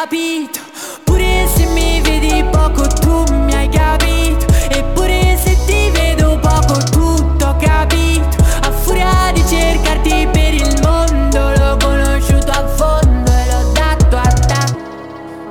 capito. 0.00 0.60
Pure 1.04 1.46
se 1.54 1.64
mi 1.66 2.00
vedi 2.02 2.44
poco 2.50 2.86
tu 3.00 3.24
mi 3.44 3.54
hai 3.54 3.68
capito. 3.68 4.44
Eppure 4.68 5.38
se 5.42 5.56
ti 5.64 5.90
vedo 5.90 6.38
poco 6.38 6.76
tutto 6.90 7.56
capito. 7.58 8.36
A 8.60 8.70
furia 8.70 9.30
di 9.32 9.42
cercarti 9.46 10.28
per 10.30 10.54
il 10.54 10.80
mondo 10.82 11.38
L'ho 11.56 11.76
conosciuto 11.82 12.50
a 12.50 12.66
fondo 12.66 13.30
e 13.30 13.46
l'ho 13.50 13.72
dato 13.72 14.16
a 14.16 14.32
te. 14.48 14.74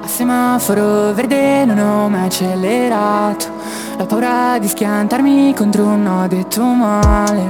A 0.03 0.07
semaforo 0.07 1.13
verde 1.13 1.65
non 1.65 1.79
ho 1.79 2.09
mai 2.09 2.25
accelerato. 2.25 3.53
La 3.97 4.05
paura 4.05 4.59
di 4.59 4.67
schiantarmi 4.67 5.53
contro 5.55 5.85
un 5.85 6.03
no 6.03 6.27
detto 6.27 6.61
male 6.61 7.47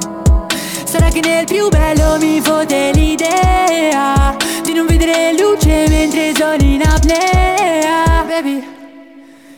Sarà 0.83 1.09
che 1.09 1.19
nel 1.19 1.45
più 1.45 1.67
bello 1.69 2.17
mi 2.19 2.39
fode 2.39 2.91
l'idea 2.91 4.35
non 4.75 4.85
vedere 4.87 5.33
luce 5.39 5.87
mentre 5.87 6.33
sono 6.35 6.55
in 6.55 6.81
apnea 6.85 8.25
Baby 8.27 8.61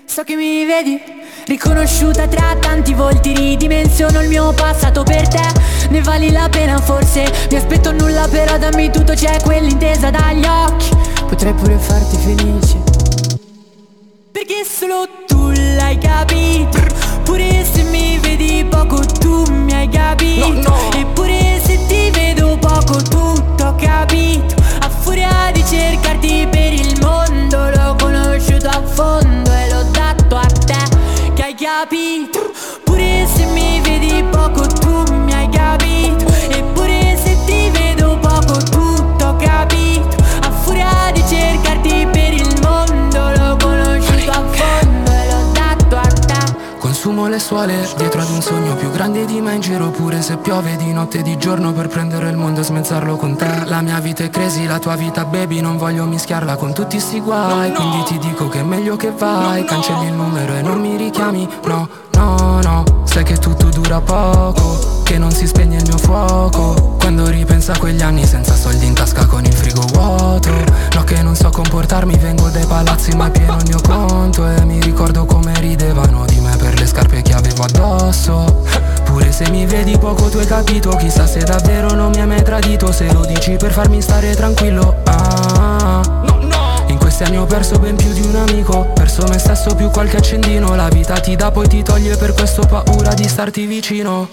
So 0.05 0.23
che 0.23 0.35
mi 0.35 0.63
vedi 0.63 1.01
Riconosciuta 1.45 2.27
tra 2.27 2.55
tanti 2.59 2.93
volti 2.93 3.33
Ridimensiono 3.33 4.21
il 4.21 4.29
mio 4.29 4.53
passato 4.53 5.01
per 5.01 5.27
te. 5.27 5.41
Ne 5.89 6.01
vali 6.01 6.29
la 6.31 6.47
pena 6.49 6.79
forse 6.79 7.31
Mi 7.49 7.57
aspetto 7.57 7.91
nulla 7.93 8.27
però 8.27 8.59
dammi 8.59 8.91
tutto 8.91 9.13
C'è 9.13 9.41
quell'intesa 9.41 10.11
dagli 10.11 10.45
occhi. 10.45 10.89
Potrei 11.27 11.53
pure 11.53 11.77
farti 11.77 12.17
felice. 12.17 12.77
Perché 14.31 14.63
solo 14.69 15.07
tu 15.25 15.49
l'hai 15.49 15.97
capito? 15.97 16.77
Pure 17.23 17.65
se 17.65 17.81
mi 17.83 18.19
vedi 18.19 18.63
poco 18.69 18.99
tu 19.19 19.51
mi 19.51 19.73
hai 19.73 19.89
capito? 19.89 20.75
Eppure 20.95 21.59
se 21.63 21.79
ti 21.87 22.11
vedo 22.11 22.55
poco 22.59 23.01
tutto 23.01 23.65
ho 23.65 23.75
capito 23.75 24.66
furia 25.07 25.51
di 25.53 25.63
cercarti 25.65 26.47
per 26.51 26.73
il 26.73 26.99
mondo 26.99 27.69
L'ho 27.69 27.95
conosciuto 27.97 28.67
a 28.67 28.81
fondo 28.83 29.51
e 29.53 29.69
l'ho 29.71 29.83
dato 29.91 30.35
a 30.35 30.45
te 30.45 31.31
Che 31.33 31.43
hai 31.43 31.55
capito? 31.55 32.51
Pure 32.83 33.25
se 33.33 33.45
mi 33.45 33.79
vedi 33.79 34.21
poco 34.29 34.67
tu 34.67 35.13
mi 35.13 35.33
hai 35.33 35.47
capito 35.49 36.36
Le 47.27 47.39
suole 47.39 47.87
dietro 47.97 48.21
ad 48.21 48.29
un 48.29 48.41
sogno 48.41 48.75
più 48.75 48.89
grande 48.89 49.25
di 49.25 49.41
me 49.41 49.55
in 49.55 49.59
giro 49.59 49.89
Pure 49.89 50.21
se 50.21 50.37
piove 50.37 50.77
di 50.77 50.93
notte 50.93 51.19
e 51.19 51.21
di 51.23 51.37
giorno 51.37 51.73
per 51.73 51.89
prendere 51.89 52.29
il 52.29 52.37
mondo 52.37 52.61
e 52.61 52.63
smezzarlo 52.63 53.17
con 53.17 53.35
te. 53.35 53.65
La 53.65 53.81
mia 53.81 53.99
vita 53.99 54.23
è 54.23 54.29
crazy, 54.29 54.65
la 54.65 54.79
tua 54.79 54.95
vita 54.95 55.25
baby 55.25 55.59
Non 55.59 55.77
voglio 55.77 56.05
mischiarla 56.05 56.55
con 56.55 56.73
tutti 56.73 56.99
sti 56.99 57.19
guai. 57.19 57.73
Quindi 57.73 58.03
ti 58.05 58.17
dico 58.17 58.47
che 58.47 58.61
è 58.61 58.63
meglio 58.63 58.95
che 58.95 59.11
vai. 59.11 59.65
Cancelli 59.65 60.07
il 60.07 60.13
numero 60.13 60.53
e 60.53 60.61
non 60.61 60.79
mi 60.79 60.95
richiami 60.95 61.47
No, 61.65 61.89
no, 62.17 62.59
no 62.61 62.83
Sai 63.05 63.23
che 63.23 63.37
tutto 63.37 63.69
dura 63.69 64.01
poco 64.01 65.01
Che 65.03 65.17
non 65.17 65.31
si 65.31 65.47
spegne 65.47 65.77
il 65.77 65.83
mio 65.87 65.97
fuoco. 65.97 66.95
Quando 66.99 67.27
ripenso 67.29 67.71
a 67.71 67.77
quegli 67.77 68.01
anni 68.01 68.25
senza 68.25 68.55
soldi 68.55 68.85
in 68.85 68.93
tasca 68.93 69.25
con 69.25 69.45
il 69.45 69.53
frigo 69.53 69.81
vuoto. 69.93 70.51
No 70.93 71.03
che 71.03 71.21
non 71.21 71.35
so 71.35 71.49
comportarmi 71.49 72.15
Vengo 72.17 72.49
dai 72.49 72.65
palazzi 72.65 73.15
ma 73.15 73.29
pieno 73.29 73.55
il 73.57 73.63
mio 73.67 73.79
conto. 73.81 74.47
E 74.47 74.65
mi 74.65 74.81
ricordo 74.81 75.25
come 75.25 75.57
ridevano 75.59 76.25
di 76.25 76.39
me 76.41 76.55
per 76.57 76.77
le 76.77 76.85
scarpe 76.85 77.21
che 77.21 77.33
avevo 77.33 77.63
addosso. 77.63 78.65
Pure 79.05 79.31
se 79.31 79.49
mi 79.49 79.65
vedi 79.65 79.97
poco 79.97 80.27
tu 80.27 80.37
hai 80.37 80.45
capito 80.45 80.89
Chissà 80.97 81.25
se 81.25 81.39
davvero 81.39 81.93
non 81.93 82.11
mi 82.11 82.19
hai 82.19 82.27
mai 82.27 82.43
tradito. 82.43 82.91
Se 82.91 83.11
lo 83.11 83.25
dici 83.25 83.55
per 83.55 83.71
farmi 83.71 84.01
stare 84.01 84.35
tranquillo 84.35 84.95
ah, 85.05 86.01
In 86.23 86.26
questi 86.26 86.26
anni 87.23 87.37
ho 87.37 87.45
perso 87.45 87.79
ben 87.79 87.95
più 87.95 88.11
di 88.13 88.21
un 88.21 88.35
amico 88.35 88.91
Perso 88.93 89.25
me 89.27 89.39
stesso 89.39 89.73
più 89.73 89.89
qualche 89.89 90.17
accendino. 90.17 90.75
La 90.75 90.87
vita 90.87 91.19
ti 91.19 91.35
dà 91.35 91.49
poi 91.49 91.67
ti 91.67 91.81
toglie 91.81 92.15
Per 92.15 92.33
questo 92.33 92.61
paura 92.67 93.13
di 93.13 93.27
starti 93.27 93.65
vicino. 93.65 94.29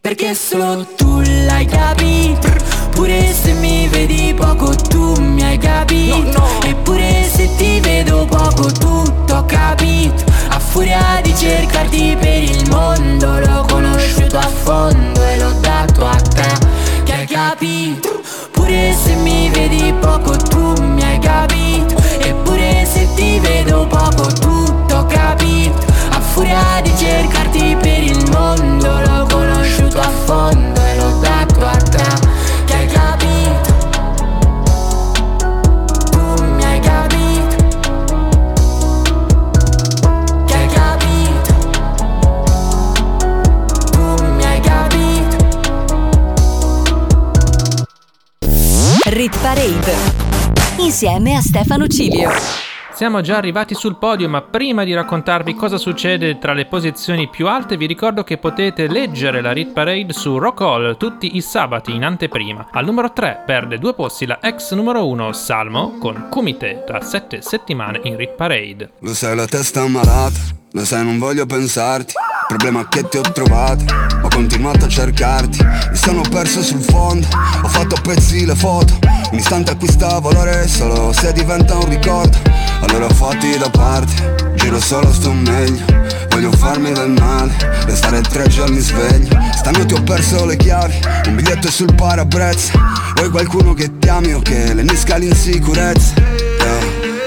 Perché 0.00 0.34
solo 0.34 0.84
tu 0.96 1.20
l'hai 1.20 1.64
capito 1.64 2.48
Pure 2.90 3.32
se 3.32 3.52
mi 3.54 3.88
vedi 3.88 4.34
poco 4.34 4.74
tu 4.74 5.18
mi 5.20 5.42
hai 5.42 5.56
capito. 5.56 6.42
Eppure 6.64 7.28
se 7.32 7.48
ti 7.56 7.80
vedo 7.80 8.26
poco 8.26 8.70
tutto 8.72 9.34
ho 9.34 9.44
capito. 9.46 10.24
A 10.48 10.58
furia 10.58 11.20
di 11.22 11.34
cercarti 11.34 12.16
per 12.20 12.42
il 12.42 12.68
mondo 12.68 13.38
L'ho 13.38 13.64
conosciuto 13.66 14.36
a 14.36 14.48
fondo 14.48 15.24
e 15.24 15.38
l'ho 15.38 15.52
dato 15.60 16.06
a 16.06 16.16
te. 16.16 17.02
Che 17.04 17.12
hai 17.12 17.26
capito 17.26 18.12
Pure 18.62 18.94
se 18.94 19.16
mi 19.16 19.50
vedi 19.50 19.92
poco 19.94 20.36
tu 20.36 20.80
mi 20.82 21.02
hai 21.02 21.18
capito 21.18 22.00
Eppure 22.20 22.86
se 22.86 23.08
ti 23.16 23.40
vedo 23.40 23.88
poco 23.88 24.32
tutto 24.34 25.04
capito 25.06 25.84
A 26.10 26.20
furia 26.20 26.80
di 26.80 26.96
cercarti 26.96 27.76
per 27.80 28.04
il 28.04 28.30
mondo 28.30 29.00
L'ho 29.00 29.26
conosciuto 29.28 29.98
a 29.98 30.10
fondo 30.24 30.81
Rit 49.12 49.38
Parade 49.42 49.92
insieme 50.78 51.36
a 51.36 51.42
Stefano 51.42 51.86
Cilio. 51.86 52.30
Siamo 52.94 53.20
già 53.20 53.36
arrivati 53.36 53.74
sul 53.74 53.96
podio, 53.96 54.26
ma 54.26 54.40
prima 54.40 54.84
di 54.84 54.94
raccontarvi 54.94 55.54
cosa 55.54 55.76
succede 55.76 56.38
tra 56.38 56.54
le 56.54 56.64
posizioni 56.64 57.28
più 57.28 57.46
alte, 57.46 57.76
vi 57.76 57.84
ricordo 57.84 58.24
che 58.24 58.38
potete 58.38 58.88
leggere 58.88 59.42
la 59.42 59.52
Rit 59.52 59.72
Parade 59.72 60.14
su 60.14 60.38
Rock 60.38 60.62
Hall 60.62 60.96
tutti 60.96 61.36
i 61.36 61.42
sabati 61.42 61.94
in 61.94 62.06
anteprima. 62.06 62.68
Al 62.70 62.86
numero 62.86 63.12
3 63.12 63.42
perde 63.44 63.76
due 63.76 63.92
posti 63.92 64.24
la 64.24 64.38
ex 64.40 64.72
numero 64.72 65.06
1 65.06 65.32
Salmo 65.34 65.98
con 65.98 66.28
Kumite 66.30 66.82
da 66.86 67.02
7 67.02 67.42
settimane 67.42 68.00
in 68.04 68.16
Rit 68.16 68.32
Parade. 68.34 68.92
Lo 69.00 69.12
sai 69.12 69.36
la 69.36 69.46
testa 69.46 69.86
malata, 69.88 70.40
lo 70.72 70.84
sai 70.84 71.04
non 71.04 71.18
voglio 71.18 71.46
pensarti. 71.46 72.14
Problema 72.48 72.86
che 72.88 73.06
ti 73.08 73.16
ho 73.16 73.22
trovato, 73.22 73.84
ho 74.22 74.28
continuato 74.28 74.84
a 74.84 74.88
cercarti. 74.88 75.64
Mi 75.90 75.96
sono 75.96 76.22
perso 76.22 76.62
sul 76.62 76.80
fondo, 76.80 77.26
ho 77.62 77.68
fatto 77.68 77.96
pezzi 78.02 78.44
le 78.44 78.54
foto. 78.54 78.98
Un 79.30 79.38
istante 79.38 79.72
acquista 79.72 80.18
valore 80.18 80.66
solo 80.68 81.12
se 81.12 81.32
diventa 81.32 81.76
un 81.76 81.88
ricordo. 81.88 82.36
Allora 82.80 83.08
fatti 83.08 83.56
da 83.56 83.70
parte, 83.70 84.52
giro 84.54 84.80
solo 84.80 85.12
sto 85.12 85.32
meglio. 85.32 85.84
Voglio 86.30 86.50
farmi 86.52 86.92
del 86.92 87.10
male, 87.10 87.54
restare 87.86 88.20
tre 88.22 88.48
giorni 88.48 88.80
sveglio. 88.80 89.38
Stanotte 89.54 89.94
ho 89.94 90.02
perso 90.02 90.44
le 90.44 90.56
chiavi, 90.56 90.98
un 91.26 91.36
biglietto 91.36 91.70
sul 91.70 91.94
parabrezza. 91.94 92.72
Vuoi 93.14 93.30
qualcuno 93.30 93.74
che 93.74 93.98
ti 93.98 94.08
ami 94.08 94.32
o 94.32 94.40
che 94.40 94.74
le 94.74 94.82
nisca 94.82 95.16
l'insicurezza? 95.16 96.51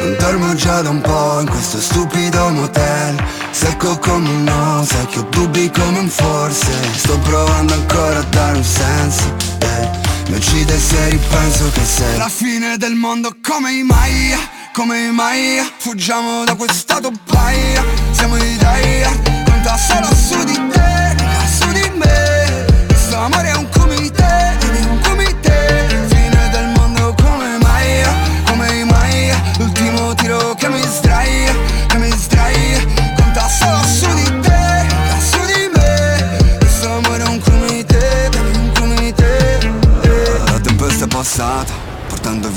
Non 0.05 0.15
dormo 0.19 0.53
già 0.53 0.83
da 0.83 0.91
un 0.91 1.01
po' 1.01 1.39
in 1.39 1.49
questo 1.49 1.79
stupido 1.79 2.49
motel. 2.49 3.15
Secco 3.49 3.97
come 3.97 4.29
un 4.29 4.43
no, 4.43 4.81
ho 4.81 5.21
dubbi 5.31 5.71
come 5.71 5.97
un 5.97 6.07
forse. 6.07 6.69
Sto 6.93 7.17
provando 7.17 7.73
ancora 7.73 8.19
a 8.19 8.23
dare 8.29 8.55
un 8.55 8.63
senso 8.63 9.33
eh. 9.61 9.89
Mi 10.27 10.35
uccide 10.35 10.77
se 10.77 11.09
ripenso 11.09 11.71
che 11.71 11.83
sei 11.83 12.17
La 12.17 12.29
fine 12.29 12.77
del 12.77 12.93
mondo 12.93 13.35
come 13.41 13.71
i 13.71 13.81
Maya, 13.81 14.37
come 14.73 15.05
i 15.07 15.11
Maya. 15.11 15.67
Fuggiamo 15.75 16.43
da 16.43 16.53
quest'auto 16.53 17.11
paia 17.25 17.83
Siamo 18.11 18.35
i 18.35 18.57
Daya, 18.57 19.09
conta 19.43 19.75
solo 19.75 20.13
su 20.13 20.43
di 20.43 20.67
te, 20.69 20.94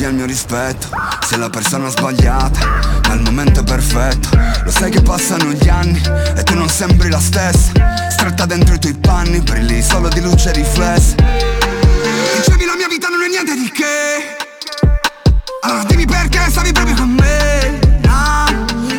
il 0.09 0.15
mio 0.15 0.27
rispetto 0.27 0.89
Sei 1.27 1.39
la 1.39 1.51
persona 1.51 1.89
sbagliata, 1.91 2.59
ma 3.07 3.15
il 3.15 3.21
momento 3.21 3.61
è 3.61 3.63
perfetto. 3.63 4.31
Lo 4.65 4.71
sai 4.71 4.91
che 4.91 5.03
passano 5.03 5.53
gli 5.53 5.69
anni 5.69 6.01
e 6.35 6.43
tu 6.43 6.55
non 6.55 6.69
sembri 6.71 7.11
la 7.11 7.21
stessa. 7.21 7.73
Stretta 8.11 8.47
dentro 8.47 8.75
i 8.75 8.79
tuoi 8.79 8.95
panni, 8.95 9.41
brilli 9.41 9.83
solo 9.83 10.09
di 10.09 10.23
luce 10.23 10.53
riflessa. 10.53 11.17
Dicevi 11.17 12.65
la 12.65 12.77
mia 12.77 12.89
vita 12.89 13.09
non 13.09 13.23
è 13.23 13.29
niente 13.29 13.55
di 13.55 13.71
che. 13.71 14.37
Allora 15.63 15.85
dimmi 15.85 16.07
perché 16.07 16.47
stavi 16.49 16.73
proprio 16.73 16.95
con 16.95 17.11
me. 17.11 17.79
Ah. 18.07 18.47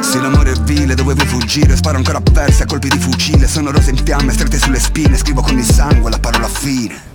Se 0.01 0.19
l'amore 0.19 0.51
è 0.51 0.59
vile 0.61 0.93
dovevo 0.93 1.25
fuggire 1.25 1.75
Sparo 1.75 1.97
ancora 1.97 2.21
perse 2.21 2.63
a 2.63 2.65
colpi 2.67 2.89
di 2.89 2.99
fucile. 2.99 3.47
Sono 3.47 3.71
rose 3.71 3.89
in 3.89 3.97
fiamme 3.97 4.33
strette 4.33 4.59
sulle 4.59 4.79
spine 4.79 5.17
Scrivo 5.17 5.41
con 5.41 5.57
il 5.57 5.65
sangue 5.65 6.11
la 6.11 6.19
parola 6.19 6.47
fine 6.47 7.08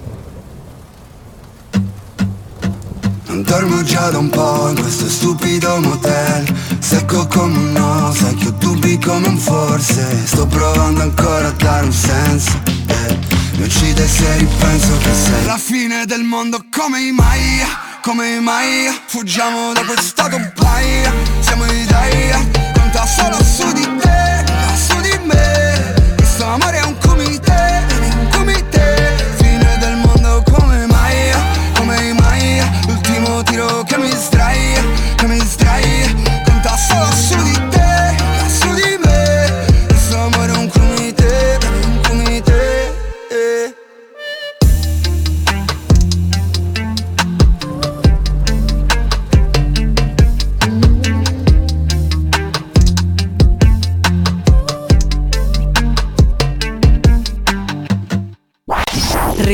Non 3.34 3.42
dormo 3.42 3.82
già 3.82 4.10
da 4.10 4.18
un 4.18 4.28
po' 4.28 4.68
in 4.68 4.80
questo 4.80 5.08
stupido 5.08 5.80
motel. 5.80 6.46
Secco 6.78 7.26
come 7.26 7.56
un 7.56 7.72
no, 7.72 8.14
sai 8.14 8.32
che 8.36 8.46
ho 8.46 8.50
dubbi 8.52 8.96
come 9.00 9.26
un 9.26 9.36
forse. 9.36 10.24
Sto 10.24 10.46
provando 10.46 11.02
ancora 11.02 11.48
a 11.48 11.50
dare 11.50 11.84
un 11.84 11.92
senso 11.92 12.52
eh. 12.86 13.18
Mi 13.56 13.64
uccide 13.64 14.06
se 14.06 14.36
ripenso 14.36 14.96
che 14.98 15.12
sei 15.12 15.46
La 15.46 15.58
fine 15.58 16.06
del 16.06 16.22
mondo. 16.22 16.64
Come 16.70 17.00
i 17.00 17.10
Maya, 17.10 17.66
come 18.02 18.36
i 18.36 18.40
Maya. 18.40 18.92
Fuggiamo 19.04 19.72
da 19.72 19.84
quest'auto 19.84 20.38
paia 20.54 21.12
Siamo 21.40 21.64
i 21.64 21.84
Daya, 21.86 22.38
conta 22.72 23.04
solo 23.04 23.42
su 23.42 23.72
di 23.72 23.96
te, 23.98 24.23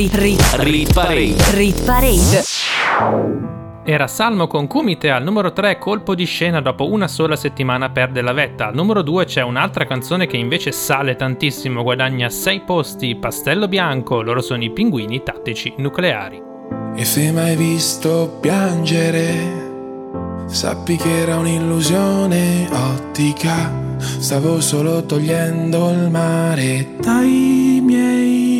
Rit, 0.01 0.15
rit, 0.15 0.55
Rit 0.55 0.95
Parade. 0.95 1.37
rit 1.51 1.85
Parade. 1.85 2.43
Era 3.85 4.07
Salmo 4.07 4.47
con 4.47 4.67
Kumite 4.67 5.11
al 5.11 5.23
numero 5.23 5.53
3, 5.53 5.77
colpo 5.77 6.15
di 6.15 6.25
scena 6.25 6.63
dopo 6.63 6.91
una 6.91 7.07
sola 7.07 7.37
settimana 7.37 7.91
perde 7.91 8.23
la 8.23 8.33
vetta. 8.33 8.69
Al 8.69 8.75
numero 8.75 9.03
2 9.03 9.27
c'è 9.27 9.43
un'altra 9.43 9.85
canzone 9.85 10.27
che 10.27 10.39
invece 10.39 10.73
sale 10.73 11.17
tantissimo, 11.17 11.83
guadagna 11.83 12.31
6 12.31 12.61
posti, 12.61 13.15
Pastello 13.17 13.69
Bianco, 13.69 14.23
loro 14.23 14.41
sono 14.41 14.65
i 14.65 14.71
pinguini 14.71 15.23
tattici 15.23 15.75
nucleari. 15.77 16.41
E 16.97 17.05
se 17.05 17.31
mai 17.31 17.55
visto 17.57 18.39
piangere, 18.41 19.35
sappi 20.47 20.97
che 20.97 21.15
era 21.15 21.37
un'illusione 21.37 22.71
ottica. 22.73 23.71
Stavo 23.99 24.63
solo 24.63 25.05
togliendo 25.05 25.91
il 25.91 26.09
mare 26.09 26.89
dai 27.03 27.83
miei 27.85 28.60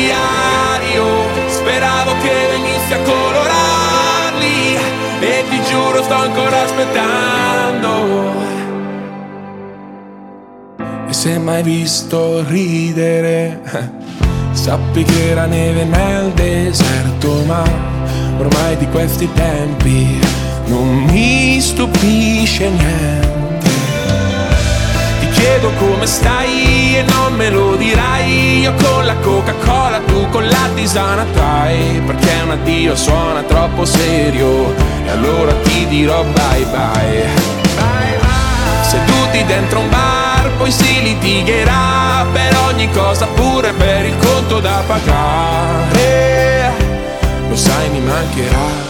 diario, 0.00 1.04
speravo 1.46 2.12
che 2.22 2.32
venissi 2.50 2.92
a 2.94 3.00
colorarli, 3.02 4.76
e 5.20 5.44
ti 5.48 5.62
giuro 5.68 6.02
sto 6.02 6.14
ancora 6.14 6.62
aspettando. 6.62 8.48
E 11.08 11.12
se 11.12 11.38
mai 11.38 11.62
visto 11.62 12.44
ridere, 12.46 13.60
sappi 14.52 15.02
che 15.02 15.30
era 15.30 15.46
neve 15.46 15.84
nel 15.84 16.30
deserto, 16.32 17.42
ma 17.46 17.62
ormai 18.38 18.76
di 18.76 18.88
questi 18.88 19.30
tempi 19.34 20.18
non 20.66 21.04
mi 21.04 21.60
stupisce 21.60 22.68
niente. 22.68 23.29
Chiedo 25.60 25.76
come 25.76 26.06
stai 26.06 26.96
e 26.96 27.02
non 27.02 27.34
me 27.34 27.50
lo 27.50 27.76
dirai. 27.76 28.60
Io 28.60 28.72
con 28.80 29.04
la 29.04 29.14
Coca-Cola, 29.16 29.98
tu 30.06 30.26
con 30.30 30.48
la 30.48 30.70
tisana 30.74 31.26
trai. 31.34 32.00
Perché 32.06 32.40
un 32.44 32.52
addio 32.52 32.96
suona 32.96 33.42
troppo 33.42 33.84
serio. 33.84 34.74
E 35.04 35.10
allora 35.10 35.52
ti 35.64 35.86
dirò 35.86 36.24
bye 36.24 36.64
bye. 36.64 37.28
Seduti 38.80 39.44
dentro 39.44 39.80
un 39.80 39.90
bar, 39.90 40.50
poi 40.56 40.70
si 40.72 41.02
litigherà. 41.02 42.24
Per 42.32 42.56
ogni 42.66 42.90
cosa 42.92 43.26
pure 43.26 43.74
per 43.74 44.06
il 44.06 44.16
conto 44.16 44.60
da 44.60 44.82
pagare. 44.86 46.72
Lo 47.50 47.56
sai 47.56 47.90
mi 47.90 48.00
mancherà 48.00 48.89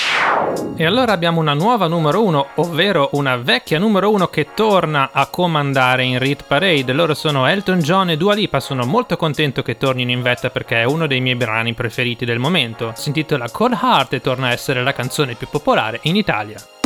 E 0.81 0.85
allora 0.85 1.11
abbiamo 1.11 1.39
una 1.39 1.53
nuova 1.53 1.85
numero 1.85 2.23
uno, 2.23 2.47
ovvero 2.55 3.09
una 3.11 3.35
vecchia 3.35 3.77
numero 3.77 4.09
uno 4.09 4.29
che 4.29 4.47
torna 4.55 5.11
a 5.13 5.27
comandare 5.27 6.03
in 6.03 6.17
Rit 6.17 6.43
Parade. 6.47 6.91
Loro 6.91 7.13
sono 7.13 7.45
Elton 7.45 7.81
John 7.81 8.09
e 8.09 8.17
Dua 8.17 8.33
Lipa. 8.33 8.59
Sono 8.59 8.83
molto 8.83 9.15
contento 9.15 9.61
che 9.61 9.77
tornino 9.77 10.09
in 10.09 10.23
vetta 10.23 10.49
perché 10.49 10.81
è 10.81 10.85
uno 10.85 11.05
dei 11.05 11.21
miei 11.21 11.35
brani 11.35 11.75
preferiti 11.75 12.25
del 12.25 12.39
momento. 12.39 12.93
Si 12.95 13.09
intitola 13.09 13.47
Cold 13.51 13.77
Heart 13.79 14.13
e 14.13 14.21
torna 14.21 14.47
a 14.47 14.53
essere 14.53 14.81
la 14.81 14.91
canzone 14.91 15.35
più 15.35 15.45
popolare 15.51 15.99
in 16.01 16.15
Italia. 16.15 16.80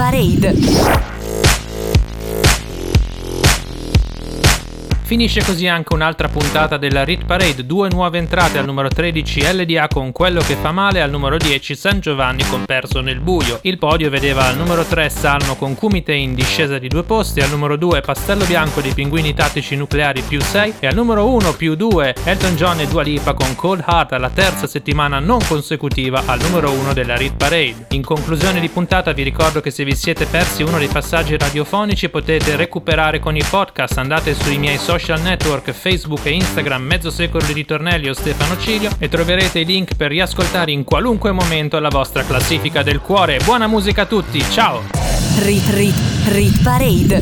Parade. 0.00 0.99
Finisce 5.10 5.42
così 5.42 5.66
anche 5.66 5.92
un'altra 5.92 6.28
puntata 6.28 6.76
della 6.76 7.02
Rit 7.02 7.24
Parade, 7.24 7.66
due 7.66 7.88
nuove 7.90 8.18
entrate 8.18 8.58
al 8.58 8.64
numero 8.64 8.86
13 8.86 9.42
LDA 9.54 9.88
con 9.88 10.12
Quello 10.12 10.40
che 10.40 10.54
fa 10.54 10.70
male, 10.70 11.02
al 11.02 11.10
numero 11.10 11.36
10 11.36 11.74
San 11.74 11.98
Giovanni 11.98 12.44
con 12.44 12.64
Perso 12.64 13.00
nel 13.00 13.18
buio. 13.18 13.58
Il 13.62 13.76
podio 13.76 14.08
vedeva 14.08 14.46
al 14.46 14.56
numero 14.56 14.84
3 14.84 15.08
Salmo 15.08 15.56
con 15.56 15.74
Kumite 15.74 16.12
in 16.12 16.36
discesa 16.36 16.78
di 16.78 16.86
due 16.86 17.02
posti, 17.02 17.40
al 17.40 17.50
numero 17.50 17.74
2 17.74 18.02
Pastello 18.02 18.44
Bianco 18.44 18.80
dei 18.80 18.92
Pinguini 18.92 19.34
Tattici 19.34 19.74
Nucleari 19.74 20.20
più 20.20 20.40
6 20.40 20.74
e 20.78 20.86
al 20.86 20.94
numero 20.94 21.26
1 21.26 21.54
più 21.54 21.74
2 21.74 22.14
Elton 22.22 22.54
John 22.54 22.78
e 22.78 22.86
Dua 22.86 23.02
Lipa 23.02 23.34
con 23.34 23.56
Cold 23.56 23.82
Heart 23.84 24.12
alla 24.12 24.30
terza 24.30 24.68
settimana 24.68 25.18
non 25.18 25.40
consecutiva 25.44 26.22
al 26.24 26.40
numero 26.40 26.70
1 26.70 26.92
della 26.92 27.16
Rit 27.16 27.34
Parade. 27.34 27.86
In 27.88 28.04
conclusione 28.04 28.60
di 28.60 28.68
puntata 28.68 29.10
vi 29.10 29.24
ricordo 29.24 29.60
che 29.60 29.72
se 29.72 29.82
vi 29.82 29.96
siete 29.96 30.26
persi 30.26 30.62
uno 30.62 30.78
dei 30.78 30.86
passaggi 30.86 31.36
radiofonici 31.36 32.08
potete 32.10 32.54
recuperare 32.54 33.18
con 33.18 33.34
i 33.34 33.42
podcast, 33.42 33.98
andate 33.98 34.34
sui 34.34 34.56
miei 34.56 34.78
social 35.00 35.22
network 35.22 35.72
Facebook 35.72 36.26
e 36.26 36.32
Instagram 36.32 36.82
Mezzo 36.82 37.10
Secolo 37.10 37.44
di 37.46 37.54
Ritornelli 37.54 38.10
o 38.10 38.12
Stefano 38.12 38.58
Cilio 38.58 38.90
e 38.98 39.08
troverete 39.08 39.60
i 39.60 39.64
link 39.64 39.94
per 39.94 40.10
riascoltare 40.10 40.72
in 40.72 40.84
qualunque 40.84 41.32
momento 41.32 41.78
la 41.78 41.88
vostra 41.88 42.22
classifica 42.22 42.82
del 42.82 43.00
cuore. 43.00 43.38
Buona 43.42 43.66
musica 43.66 44.02
a 44.02 44.06
tutti, 44.06 44.44
ciao! 44.50 44.82
Rit 45.38 45.68
Rit 45.70 45.94
Rit 46.26 46.62
Parade. 46.62 47.18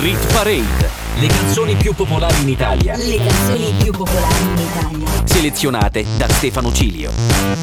Rit 0.00 0.32
Parade. 0.32 1.04
Le 1.18 1.26
canzoni 1.26 1.74
più 1.74 1.94
popolari 1.94 2.42
in 2.42 2.48
Italia. 2.48 2.96
Le 2.96 3.16
canzoni 3.16 3.74
più 3.82 3.90
popolari 3.90 4.42
in 4.42 4.58
Italia. 4.58 5.08
Selezionate 5.24 6.04
da 6.16 6.28
Stefano 6.28 6.72
Cilio. 6.72 7.10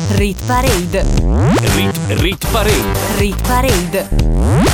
Rit 0.09 0.43
Parade. 0.45 1.05
Rit, 1.75 1.99
Rit 2.07 2.47
Parade. 2.51 3.17
Rit 3.17 3.41
Parade. 3.47 4.07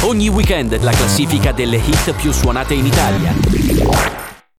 Ogni 0.01 0.29
weekend 0.29 0.81
la 0.81 0.91
classifica 0.91 1.51
delle 1.51 1.77
hit 1.77 2.11
più 2.13 2.31
suonate 2.31 2.73
in 2.73 2.85
Italia. 2.87 4.28